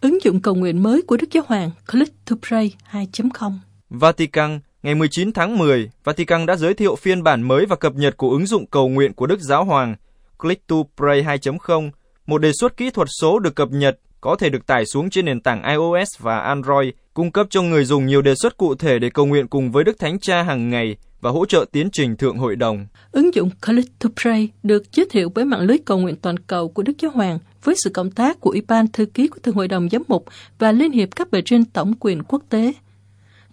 Ứng 0.00 0.18
dụng 0.24 0.40
cầu 0.40 0.54
nguyện 0.54 0.82
mới 0.82 1.02
của 1.02 1.16
Đức 1.16 1.28
Giáo 1.32 1.44
Hoàng 1.46 1.70
Click 1.92 2.14
to 2.26 2.36
Pray 2.48 2.74
2.0 2.90 3.52
Vatican 3.90 4.60
Ngày 4.82 4.94
19 4.94 5.32
tháng 5.32 5.58
10, 5.58 5.90
Vatican 6.04 6.46
đã 6.46 6.56
giới 6.56 6.74
thiệu 6.74 6.96
phiên 6.96 7.22
bản 7.22 7.42
mới 7.42 7.66
và 7.66 7.76
cập 7.76 7.94
nhật 7.94 8.16
của 8.16 8.30
ứng 8.30 8.46
dụng 8.46 8.66
cầu 8.66 8.88
nguyện 8.88 9.12
của 9.12 9.26
Đức 9.26 9.40
Giáo 9.40 9.64
Hoàng 9.64 9.96
Click 10.38 10.66
to 10.66 10.76
Pray 10.96 11.22
2.0 11.22 11.90
một 12.26 12.38
đề 12.38 12.52
xuất 12.60 12.76
kỹ 12.76 12.90
thuật 12.90 13.08
số 13.20 13.38
được 13.38 13.54
cập 13.54 13.68
nhật 13.70 13.98
có 14.20 14.36
thể 14.36 14.48
được 14.48 14.66
tải 14.66 14.86
xuống 14.86 15.10
trên 15.10 15.24
nền 15.24 15.40
tảng 15.40 15.62
iOS 15.62 16.08
và 16.18 16.38
Android, 16.38 16.90
cung 17.14 17.32
cấp 17.32 17.46
cho 17.50 17.62
người 17.62 17.84
dùng 17.84 18.06
nhiều 18.06 18.22
đề 18.22 18.34
xuất 18.34 18.56
cụ 18.56 18.74
thể 18.74 18.98
để 18.98 19.10
cầu 19.10 19.26
nguyện 19.26 19.48
cùng 19.48 19.72
với 19.72 19.84
Đức 19.84 19.98
Thánh 19.98 20.18
Cha 20.18 20.42
hàng 20.42 20.70
ngày 20.70 20.96
và 21.20 21.30
hỗ 21.30 21.46
trợ 21.46 21.64
tiến 21.72 21.88
trình 21.92 22.16
thượng 22.16 22.36
hội 22.36 22.56
đồng. 22.56 22.86
Ứng 23.12 23.34
dụng 23.34 23.50
Click 23.66 23.98
to 23.98 24.08
Pray 24.22 24.48
được 24.62 24.82
giới 24.92 25.06
thiệu 25.10 25.30
với 25.34 25.44
mạng 25.44 25.60
lưới 25.60 25.78
cầu 25.78 25.98
nguyện 25.98 26.16
toàn 26.16 26.38
cầu 26.38 26.68
của 26.68 26.82
Đức 26.82 26.92
Giáo 26.98 27.10
Hoàng 27.14 27.38
với 27.64 27.74
sự 27.84 27.90
cộng 27.90 28.10
tác 28.10 28.40
của 28.40 28.50
Ủy 28.50 28.62
ban 28.68 28.88
Thư 28.88 29.06
ký 29.06 29.28
của 29.28 29.38
Thượng 29.42 29.54
hội 29.54 29.68
đồng 29.68 29.88
Giám 29.88 30.02
mục 30.08 30.24
và 30.58 30.72
Liên 30.72 30.92
hiệp 30.92 31.08
các 31.16 31.30
bề 31.30 31.42
trên 31.44 31.64
tổng 31.64 31.92
quyền 32.00 32.22
quốc 32.22 32.42
tế. 32.48 32.72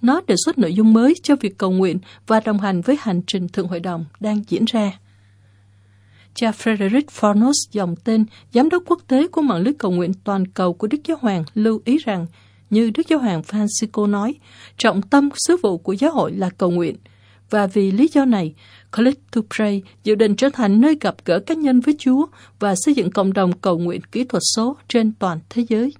Nó 0.02 0.22
đề 0.28 0.36
xuất 0.46 0.58
nội 0.58 0.74
dung 0.74 0.94
mới 0.94 1.14
cho 1.24 1.36
việc 1.36 1.58
cầu 1.58 1.72
nguyện 1.72 2.00
và 2.28 2.40
đồng 2.40 2.60
hành 2.60 2.82
với 2.82 2.98
hành 3.00 3.22
trình 3.28 3.48
Thượng 3.48 3.68
hội 3.68 3.80
đồng 3.80 4.06
đang 4.20 4.44
diễn 4.48 4.66
ra 4.66 4.92
cha 6.40 6.52
Frederick 6.52 7.08
Fornos 7.20 7.70
dòng 7.72 7.96
tên 8.04 8.26
giám 8.54 8.70
đốc 8.70 8.84
quốc 8.86 9.02
tế 9.08 9.28
của 9.28 9.42
mạng 9.42 9.62
lưới 9.62 9.74
cầu 9.74 9.92
nguyện 9.92 10.12
toàn 10.24 10.48
cầu 10.48 10.74
của 10.74 10.88
Đức 10.88 10.98
Giáo 11.06 11.18
Hoàng 11.22 11.44
lưu 11.54 11.82
ý 11.86 11.98
rằng, 11.98 12.26
như 12.70 12.92
Đức 12.98 13.08
Giáo 13.08 13.20
Hoàng 13.20 13.42
Francisco 13.42 14.10
nói, 14.10 14.36
trọng 14.78 15.02
tâm 15.02 15.30
sứ 15.48 15.58
vụ 15.64 15.78
của 15.78 15.94
giáo 15.94 16.12
hội 16.12 16.32
là 16.32 16.50
cầu 16.50 16.72
nguyện. 16.72 16.96
Và 17.50 17.68
vì 17.68 17.92
lý 17.92 18.10
do 18.14 18.26
này, 18.26 18.54
Click 18.96 19.32
to 19.32 19.42
Pray 19.56 19.82
dự 20.04 20.16
định 20.16 20.36
trở 20.36 20.50
thành 20.50 20.82
nơi 20.82 20.98
gặp 21.02 21.16
gỡ 21.26 21.40
cá 21.40 21.54
nhân 21.54 21.80
với 21.80 21.96
Chúa 22.00 22.26
và 22.60 22.76
xây 22.78 22.94
dựng 22.94 23.12
cộng 23.12 23.34
đồng 23.34 23.60
cầu 23.60 23.78
nguyện 23.78 24.02
kỹ 24.12 24.24
thuật 24.24 24.44
số 24.56 24.78
trên 24.88 25.14
toàn 25.20 25.40
thế 25.50 25.66
giới. 25.70 25.94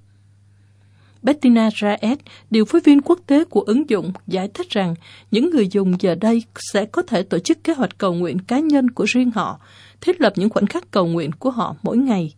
Bettina 1.22 1.68
Raed, 1.80 2.18
điều 2.50 2.64
phối 2.64 2.80
viên 2.80 3.00
quốc 3.00 3.20
tế 3.26 3.44
của 3.44 3.60
ứng 3.60 3.90
dụng, 3.90 4.12
giải 4.26 4.48
thích 4.54 4.70
rằng 4.70 4.94
những 5.30 5.50
người 5.50 5.68
dùng 5.68 5.92
giờ 6.00 6.14
đây 6.14 6.42
sẽ 6.72 6.84
có 6.84 7.02
thể 7.02 7.22
tổ 7.22 7.38
chức 7.38 7.64
kế 7.64 7.74
hoạch 7.74 7.98
cầu 7.98 8.14
nguyện 8.14 8.38
cá 8.38 8.58
nhân 8.58 8.90
của 8.90 9.04
riêng 9.04 9.30
họ, 9.30 9.60
thiết 10.00 10.20
lập 10.20 10.32
những 10.36 10.50
khoảnh 10.50 10.66
khắc 10.66 10.90
cầu 10.90 11.06
nguyện 11.06 11.32
của 11.32 11.50
họ 11.50 11.76
mỗi 11.82 11.96
ngày. 11.96 12.34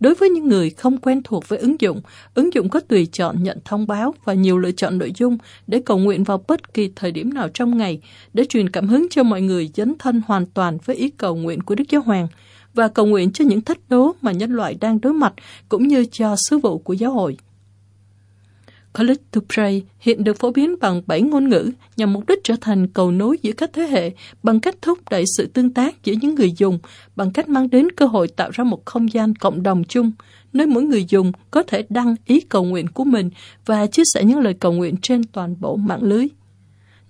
Đối 0.00 0.14
với 0.14 0.30
những 0.30 0.48
người 0.48 0.70
không 0.70 0.98
quen 0.98 1.22
thuộc 1.24 1.48
với 1.48 1.58
ứng 1.58 1.80
dụng, 1.80 2.00
ứng 2.34 2.54
dụng 2.54 2.68
có 2.68 2.80
tùy 2.80 3.06
chọn 3.12 3.42
nhận 3.42 3.58
thông 3.64 3.86
báo 3.86 4.14
và 4.24 4.34
nhiều 4.34 4.58
lựa 4.58 4.72
chọn 4.72 4.98
nội 4.98 5.12
dung 5.16 5.38
để 5.66 5.82
cầu 5.86 5.98
nguyện 5.98 6.24
vào 6.24 6.44
bất 6.48 6.74
kỳ 6.74 6.90
thời 6.96 7.12
điểm 7.12 7.34
nào 7.34 7.48
trong 7.54 7.78
ngày, 7.78 8.00
để 8.32 8.44
truyền 8.44 8.70
cảm 8.70 8.88
hứng 8.88 9.06
cho 9.10 9.22
mọi 9.22 9.40
người 9.40 9.70
dấn 9.74 9.94
thân 9.98 10.22
hoàn 10.26 10.46
toàn 10.46 10.78
với 10.84 10.96
ý 10.96 11.10
cầu 11.10 11.36
nguyện 11.36 11.62
của 11.62 11.74
Đức 11.74 11.84
Giáo 11.88 12.02
Hoàng 12.02 12.28
và 12.74 12.88
cầu 12.88 13.06
nguyện 13.06 13.32
cho 13.32 13.44
những 13.44 13.60
thách 13.60 13.78
đố 13.88 14.14
mà 14.22 14.32
nhân 14.32 14.52
loại 14.52 14.74
đang 14.80 15.00
đối 15.00 15.12
mặt 15.12 15.32
cũng 15.68 15.88
như 15.88 16.04
cho 16.12 16.36
sứ 16.48 16.58
vụ 16.58 16.78
của 16.78 16.92
giáo 16.92 17.12
hội. 17.12 17.36
College 18.98 19.22
to 19.32 19.40
Pray 19.54 19.82
hiện 19.98 20.24
được 20.24 20.38
phổ 20.38 20.50
biến 20.50 20.76
bằng 20.80 21.02
7 21.06 21.22
ngôn 21.22 21.48
ngữ 21.48 21.70
nhằm 21.96 22.12
mục 22.12 22.28
đích 22.28 22.38
trở 22.44 22.54
thành 22.60 22.88
cầu 22.88 23.10
nối 23.10 23.38
giữa 23.42 23.52
các 23.52 23.70
thế 23.72 23.82
hệ 23.82 24.10
bằng 24.42 24.60
cách 24.60 24.74
thúc 24.82 24.98
đẩy 25.10 25.24
sự 25.36 25.46
tương 25.46 25.74
tác 25.74 26.04
giữa 26.04 26.12
những 26.20 26.34
người 26.34 26.52
dùng, 26.52 26.78
bằng 27.16 27.30
cách 27.30 27.48
mang 27.48 27.70
đến 27.70 27.92
cơ 27.92 28.06
hội 28.06 28.28
tạo 28.28 28.50
ra 28.52 28.64
một 28.64 28.86
không 28.86 29.12
gian 29.12 29.34
cộng 29.34 29.62
đồng 29.62 29.84
chung, 29.84 30.12
nơi 30.52 30.66
mỗi 30.66 30.82
người 30.82 31.04
dùng 31.08 31.32
có 31.50 31.62
thể 31.62 31.84
đăng 31.88 32.14
ý 32.26 32.40
cầu 32.40 32.64
nguyện 32.64 32.88
của 32.88 33.04
mình 33.04 33.30
và 33.66 33.86
chia 33.86 34.02
sẻ 34.14 34.24
những 34.24 34.38
lời 34.38 34.54
cầu 34.54 34.72
nguyện 34.72 34.94
trên 35.02 35.24
toàn 35.24 35.56
bộ 35.60 35.76
mạng 35.76 36.02
lưới. 36.02 36.26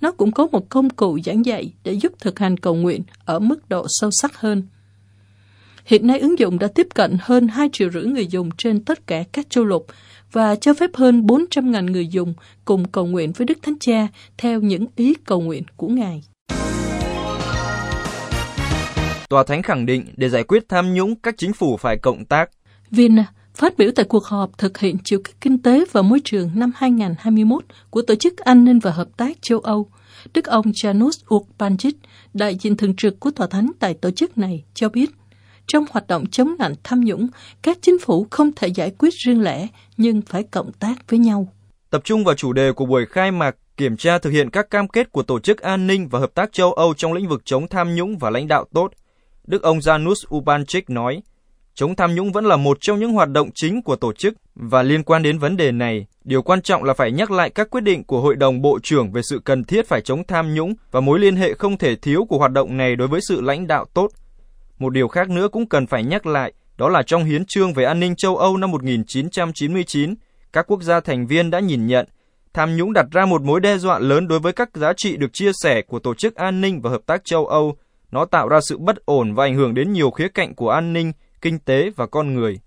Nó 0.00 0.12
cũng 0.12 0.32
có 0.32 0.46
một 0.46 0.68
công 0.68 0.90
cụ 0.90 1.18
giảng 1.24 1.44
dạy 1.44 1.72
để 1.84 1.92
giúp 1.92 2.12
thực 2.20 2.38
hành 2.38 2.56
cầu 2.56 2.74
nguyện 2.74 3.02
ở 3.24 3.38
mức 3.38 3.68
độ 3.68 3.86
sâu 3.88 4.10
sắc 4.12 4.36
hơn. 4.36 4.62
Hiện 5.84 6.06
nay 6.06 6.18
ứng 6.18 6.38
dụng 6.38 6.58
đã 6.58 6.68
tiếp 6.68 6.86
cận 6.94 7.16
hơn 7.20 7.48
2 7.48 7.68
triệu 7.72 7.90
rưỡi 7.90 8.04
người 8.04 8.26
dùng 8.26 8.50
trên 8.58 8.84
tất 8.84 9.06
cả 9.06 9.24
các 9.32 9.50
châu 9.50 9.64
lục, 9.64 9.86
và 10.32 10.56
cho 10.56 10.74
phép 10.74 10.90
hơn 10.94 11.26
400.000 11.26 11.90
người 11.90 12.06
dùng 12.06 12.34
cùng 12.64 12.84
cầu 12.88 13.06
nguyện 13.06 13.32
với 13.32 13.46
Đức 13.46 13.58
Thánh 13.62 13.78
Cha 13.80 14.08
theo 14.38 14.60
những 14.60 14.86
ý 14.96 15.14
cầu 15.14 15.40
nguyện 15.40 15.62
của 15.76 15.88
Ngài. 15.88 16.22
Tòa 19.28 19.44
Thánh 19.44 19.62
khẳng 19.62 19.86
định 19.86 20.04
để 20.16 20.28
giải 20.28 20.44
quyết 20.44 20.68
tham 20.68 20.94
nhũng, 20.94 21.16
các 21.16 21.34
chính 21.38 21.52
phủ 21.52 21.76
phải 21.76 21.98
cộng 22.02 22.24
tác. 22.24 22.50
Vienna 22.90 23.26
phát 23.54 23.78
biểu 23.78 23.90
tại 23.94 24.04
cuộc 24.08 24.24
họp 24.24 24.58
thực 24.58 24.78
hiện 24.78 24.96
chiều 25.04 25.20
kích 25.24 25.36
kinh 25.40 25.62
tế 25.62 25.84
và 25.92 26.02
môi 26.02 26.20
trường 26.24 26.50
năm 26.54 26.72
2021 26.76 27.64
của 27.90 28.02
Tổ 28.02 28.14
chức 28.14 28.38
An 28.38 28.64
ninh 28.64 28.78
và 28.78 28.90
Hợp 28.90 29.08
tác 29.16 29.36
châu 29.42 29.58
Âu, 29.60 29.90
Đức 30.34 30.44
ông 30.44 30.66
Janusz 30.66 31.10
Urbančić, 31.28 31.92
đại 32.34 32.56
diện 32.60 32.76
thường 32.76 32.96
trực 32.96 33.20
của 33.20 33.30
Tòa 33.30 33.46
Thánh 33.46 33.70
tại 33.78 33.94
tổ 33.94 34.10
chức 34.10 34.38
này, 34.38 34.64
cho 34.74 34.88
biết 34.88 35.10
trong 35.68 35.84
hoạt 35.90 36.06
động 36.06 36.26
chống 36.26 36.54
nạn 36.58 36.74
tham 36.84 37.00
nhũng, 37.00 37.26
các 37.62 37.78
chính 37.80 37.98
phủ 37.98 38.26
không 38.30 38.50
thể 38.56 38.68
giải 38.68 38.92
quyết 38.98 39.14
riêng 39.24 39.42
lẻ, 39.42 39.66
nhưng 39.96 40.22
phải 40.22 40.42
cộng 40.42 40.72
tác 40.72 41.10
với 41.10 41.18
nhau. 41.18 41.48
Tập 41.90 42.00
trung 42.04 42.24
vào 42.24 42.34
chủ 42.34 42.52
đề 42.52 42.72
của 42.72 42.86
buổi 42.86 43.06
khai 43.06 43.30
mạc 43.30 43.56
kiểm 43.76 43.96
tra 43.96 44.18
thực 44.18 44.30
hiện 44.30 44.50
các 44.50 44.70
cam 44.70 44.88
kết 44.88 45.12
của 45.12 45.22
Tổ 45.22 45.40
chức 45.40 45.60
An 45.60 45.86
ninh 45.86 46.08
và 46.08 46.18
Hợp 46.18 46.34
tác 46.34 46.52
châu 46.52 46.72
Âu 46.72 46.94
trong 46.94 47.12
lĩnh 47.12 47.28
vực 47.28 47.42
chống 47.44 47.68
tham 47.68 47.94
nhũng 47.94 48.18
và 48.18 48.30
lãnh 48.30 48.48
đạo 48.48 48.64
tốt, 48.74 48.92
Đức 49.46 49.62
ông 49.62 49.78
Janusz 49.78 50.38
Ubanczyk 50.38 50.82
nói, 50.88 51.22
chống 51.74 51.96
tham 51.96 52.14
nhũng 52.14 52.32
vẫn 52.32 52.44
là 52.44 52.56
một 52.56 52.78
trong 52.80 53.00
những 53.00 53.12
hoạt 53.12 53.28
động 53.28 53.50
chính 53.54 53.82
của 53.82 53.96
tổ 53.96 54.12
chức 54.12 54.34
và 54.54 54.82
liên 54.82 55.02
quan 55.02 55.22
đến 55.22 55.38
vấn 55.38 55.56
đề 55.56 55.72
này, 55.72 56.06
điều 56.24 56.42
quan 56.42 56.62
trọng 56.62 56.84
là 56.84 56.94
phải 56.94 57.12
nhắc 57.12 57.30
lại 57.30 57.50
các 57.50 57.70
quyết 57.70 57.80
định 57.80 58.04
của 58.04 58.20
Hội 58.20 58.36
đồng 58.36 58.62
Bộ 58.62 58.78
trưởng 58.82 59.12
về 59.12 59.22
sự 59.22 59.40
cần 59.44 59.64
thiết 59.64 59.88
phải 59.88 60.00
chống 60.00 60.26
tham 60.28 60.54
nhũng 60.54 60.74
và 60.90 61.00
mối 61.00 61.18
liên 61.18 61.36
hệ 61.36 61.54
không 61.54 61.78
thể 61.78 61.96
thiếu 61.96 62.24
của 62.28 62.38
hoạt 62.38 62.52
động 62.52 62.76
này 62.76 62.96
đối 62.96 63.08
với 63.08 63.20
sự 63.28 63.40
lãnh 63.40 63.66
đạo 63.66 63.84
tốt– 63.94 64.10
một 64.78 64.90
điều 64.90 65.08
khác 65.08 65.30
nữa 65.30 65.48
cũng 65.52 65.68
cần 65.68 65.86
phải 65.86 66.04
nhắc 66.04 66.26
lại, 66.26 66.52
đó 66.76 66.88
là 66.88 67.02
trong 67.02 67.24
hiến 67.24 67.44
trương 67.44 67.72
về 67.72 67.84
an 67.84 68.00
ninh 68.00 68.16
châu 68.16 68.36
Âu 68.36 68.56
năm 68.56 68.70
1999, 68.70 70.14
các 70.52 70.66
quốc 70.68 70.82
gia 70.82 71.00
thành 71.00 71.26
viên 71.26 71.50
đã 71.50 71.60
nhìn 71.60 71.86
nhận 71.86 72.06
tham 72.58 72.76
nhũng 72.76 72.92
đặt 72.92 73.06
ra 73.10 73.26
một 73.26 73.42
mối 73.42 73.60
đe 73.60 73.78
dọa 73.78 73.98
lớn 73.98 74.28
đối 74.28 74.38
với 74.38 74.52
các 74.52 74.68
giá 74.74 74.92
trị 74.92 75.16
được 75.16 75.32
chia 75.32 75.50
sẻ 75.62 75.82
của 75.82 75.98
Tổ 75.98 76.14
chức 76.14 76.34
An 76.34 76.60
ninh 76.60 76.80
và 76.80 76.90
Hợp 76.90 77.00
tác 77.06 77.24
châu 77.24 77.46
Âu. 77.46 77.76
Nó 78.10 78.24
tạo 78.24 78.48
ra 78.48 78.60
sự 78.60 78.78
bất 78.78 78.96
ổn 79.04 79.34
và 79.34 79.44
ảnh 79.44 79.54
hưởng 79.54 79.74
đến 79.74 79.92
nhiều 79.92 80.10
khía 80.10 80.28
cạnh 80.28 80.54
của 80.54 80.70
an 80.70 80.92
ninh, 80.92 81.12
kinh 81.40 81.58
tế 81.58 81.90
và 81.96 82.06
con 82.06 82.34
người. 82.34 82.60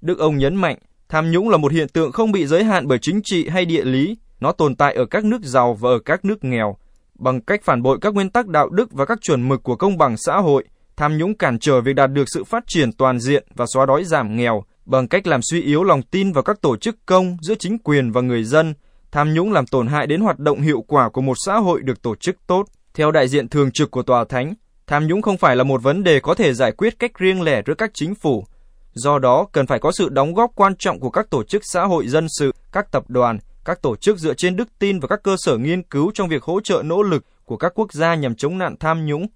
Đức 0.00 0.18
ông 0.18 0.38
nhấn 0.38 0.54
mạnh, 0.54 0.78
tham 1.08 1.30
nhũng 1.30 1.48
là 1.48 1.56
một 1.56 1.72
hiện 1.72 1.88
tượng 1.88 2.12
không 2.12 2.32
bị 2.32 2.46
giới 2.46 2.64
hạn 2.64 2.88
bởi 2.88 2.98
chính 3.02 3.20
trị 3.24 3.48
hay 3.48 3.64
địa 3.64 3.84
lý, 3.84 4.16
nó 4.40 4.52
tồn 4.52 4.76
tại 4.76 4.94
ở 4.94 5.06
các 5.06 5.24
nước 5.24 5.42
giàu 5.42 5.74
và 5.74 5.90
ở 5.90 5.98
các 5.98 6.24
nước 6.24 6.44
nghèo. 6.44 6.76
Bằng 7.14 7.40
cách 7.40 7.60
phản 7.64 7.82
bội 7.82 7.98
các 8.00 8.14
nguyên 8.14 8.30
tắc 8.30 8.46
đạo 8.46 8.68
đức 8.68 8.92
và 8.92 9.04
các 9.04 9.18
chuẩn 9.22 9.48
mực 9.48 9.62
của 9.62 9.76
công 9.76 9.98
bằng 9.98 10.16
xã 10.16 10.36
hội, 10.36 10.64
Tham 10.98 11.18
nhũng 11.18 11.34
cản 11.34 11.58
trở 11.58 11.80
việc 11.80 11.92
đạt 11.92 12.12
được 12.12 12.24
sự 12.34 12.44
phát 12.44 12.64
triển 12.66 12.92
toàn 12.92 13.20
diện 13.20 13.44
và 13.54 13.66
xóa 13.74 13.86
đói 13.86 14.04
giảm 14.04 14.36
nghèo 14.36 14.64
bằng 14.84 15.08
cách 15.08 15.26
làm 15.26 15.40
suy 15.50 15.62
yếu 15.62 15.84
lòng 15.84 16.02
tin 16.02 16.32
vào 16.32 16.42
các 16.42 16.60
tổ 16.60 16.76
chức 16.76 16.96
công 17.06 17.36
giữa 17.40 17.54
chính 17.54 17.78
quyền 17.78 18.12
và 18.12 18.20
người 18.20 18.44
dân. 18.44 18.74
Tham 19.12 19.34
nhũng 19.34 19.52
làm 19.52 19.66
tổn 19.66 19.86
hại 19.86 20.06
đến 20.06 20.20
hoạt 20.20 20.38
động 20.38 20.60
hiệu 20.60 20.84
quả 20.88 21.08
của 21.08 21.20
một 21.20 21.36
xã 21.46 21.56
hội 21.56 21.82
được 21.82 22.02
tổ 22.02 22.14
chức 22.14 22.36
tốt. 22.46 22.64
Theo 22.94 23.10
đại 23.10 23.28
diện 23.28 23.48
thường 23.48 23.70
trực 23.70 23.90
của 23.90 24.02
Tòa 24.02 24.24
Thánh, 24.24 24.54
tham 24.86 25.06
nhũng 25.06 25.22
không 25.22 25.36
phải 25.36 25.56
là 25.56 25.64
một 25.64 25.82
vấn 25.82 26.04
đề 26.04 26.20
có 26.20 26.34
thể 26.34 26.54
giải 26.54 26.72
quyết 26.72 26.98
cách 26.98 27.18
riêng 27.18 27.42
lẻ 27.42 27.62
giữa 27.66 27.74
các 27.74 27.90
chính 27.94 28.14
phủ. 28.14 28.44
Do 28.92 29.18
đó, 29.18 29.46
cần 29.52 29.66
phải 29.66 29.78
có 29.78 29.92
sự 29.92 30.08
đóng 30.08 30.34
góp 30.34 30.50
quan 30.54 30.76
trọng 30.76 31.00
của 31.00 31.10
các 31.10 31.30
tổ 31.30 31.42
chức 31.42 31.62
xã 31.72 31.84
hội 31.84 32.08
dân 32.08 32.26
sự, 32.38 32.52
các 32.72 32.92
tập 32.92 33.04
đoàn, 33.08 33.38
các 33.64 33.82
tổ 33.82 33.96
chức 33.96 34.18
dựa 34.18 34.34
trên 34.34 34.56
đức 34.56 34.68
tin 34.78 35.00
và 35.00 35.08
các 35.08 35.20
cơ 35.22 35.36
sở 35.38 35.56
nghiên 35.58 35.82
cứu 35.82 36.10
trong 36.14 36.28
việc 36.28 36.42
hỗ 36.42 36.60
trợ 36.60 36.82
nỗ 36.84 37.02
lực 37.02 37.24
của 37.44 37.56
các 37.56 37.72
quốc 37.74 37.92
gia 37.92 38.14
nhằm 38.14 38.34
chống 38.34 38.58
nạn 38.58 38.76
tham 38.80 39.06
nhũng. 39.06 39.26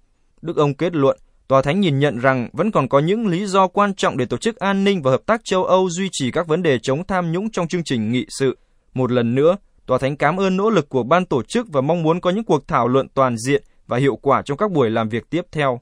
Đức 0.41 0.57
ông 0.57 0.73
kết 0.73 0.95
luận, 0.95 1.17
Tòa 1.47 1.61
Thánh 1.61 1.79
nhìn 1.79 1.99
nhận 1.99 2.19
rằng 2.19 2.49
vẫn 2.53 2.71
còn 2.71 2.87
có 2.87 2.99
những 2.99 3.27
lý 3.27 3.45
do 3.45 3.67
quan 3.67 3.93
trọng 3.95 4.17
để 4.17 4.25
Tổ 4.25 4.37
chức 4.37 4.55
An 4.55 4.83
ninh 4.83 5.01
và 5.01 5.11
Hợp 5.11 5.21
tác 5.25 5.41
châu 5.43 5.65
Âu 5.65 5.89
duy 5.89 6.09
trì 6.11 6.31
các 6.31 6.47
vấn 6.47 6.63
đề 6.63 6.79
chống 6.79 7.07
tham 7.07 7.31
nhũng 7.31 7.51
trong 7.51 7.67
chương 7.67 7.83
trình 7.83 8.11
nghị 8.11 8.25
sự. 8.29 8.57
Một 8.93 9.11
lần 9.11 9.35
nữa, 9.35 9.57
Tòa 9.85 9.97
Thánh 9.97 10.17
cảm 10.17 10.39
ơn 10.39 10.57
nỗ 10.57 10.69
lực 10.69 10.89
của 10.89 11.03
ban 11.03 11.25
tổ 11.25 11.43
chức 11.43 11.67
và 11.71 11.81
mong 11.81 12.03
muốn 12.03 12.21
có 12.21 12.29
những 12.29 12.43
cuộc 12.43 12.67
thảo 12.67 12.87
luận 12.87 13.07
toàn 13.13 13.37
diện 13.37 13.63
và 13.87 13.97
hiệu 13.97 14.15
quả 14.15 14.41
trong 14.41 14.57
các 14.57 14.71
buổi 14.71 14.89
làm 14.89 15.09
việc 15.09 15.29
tiếp 15.29 15.41
theo. 15.51 15.81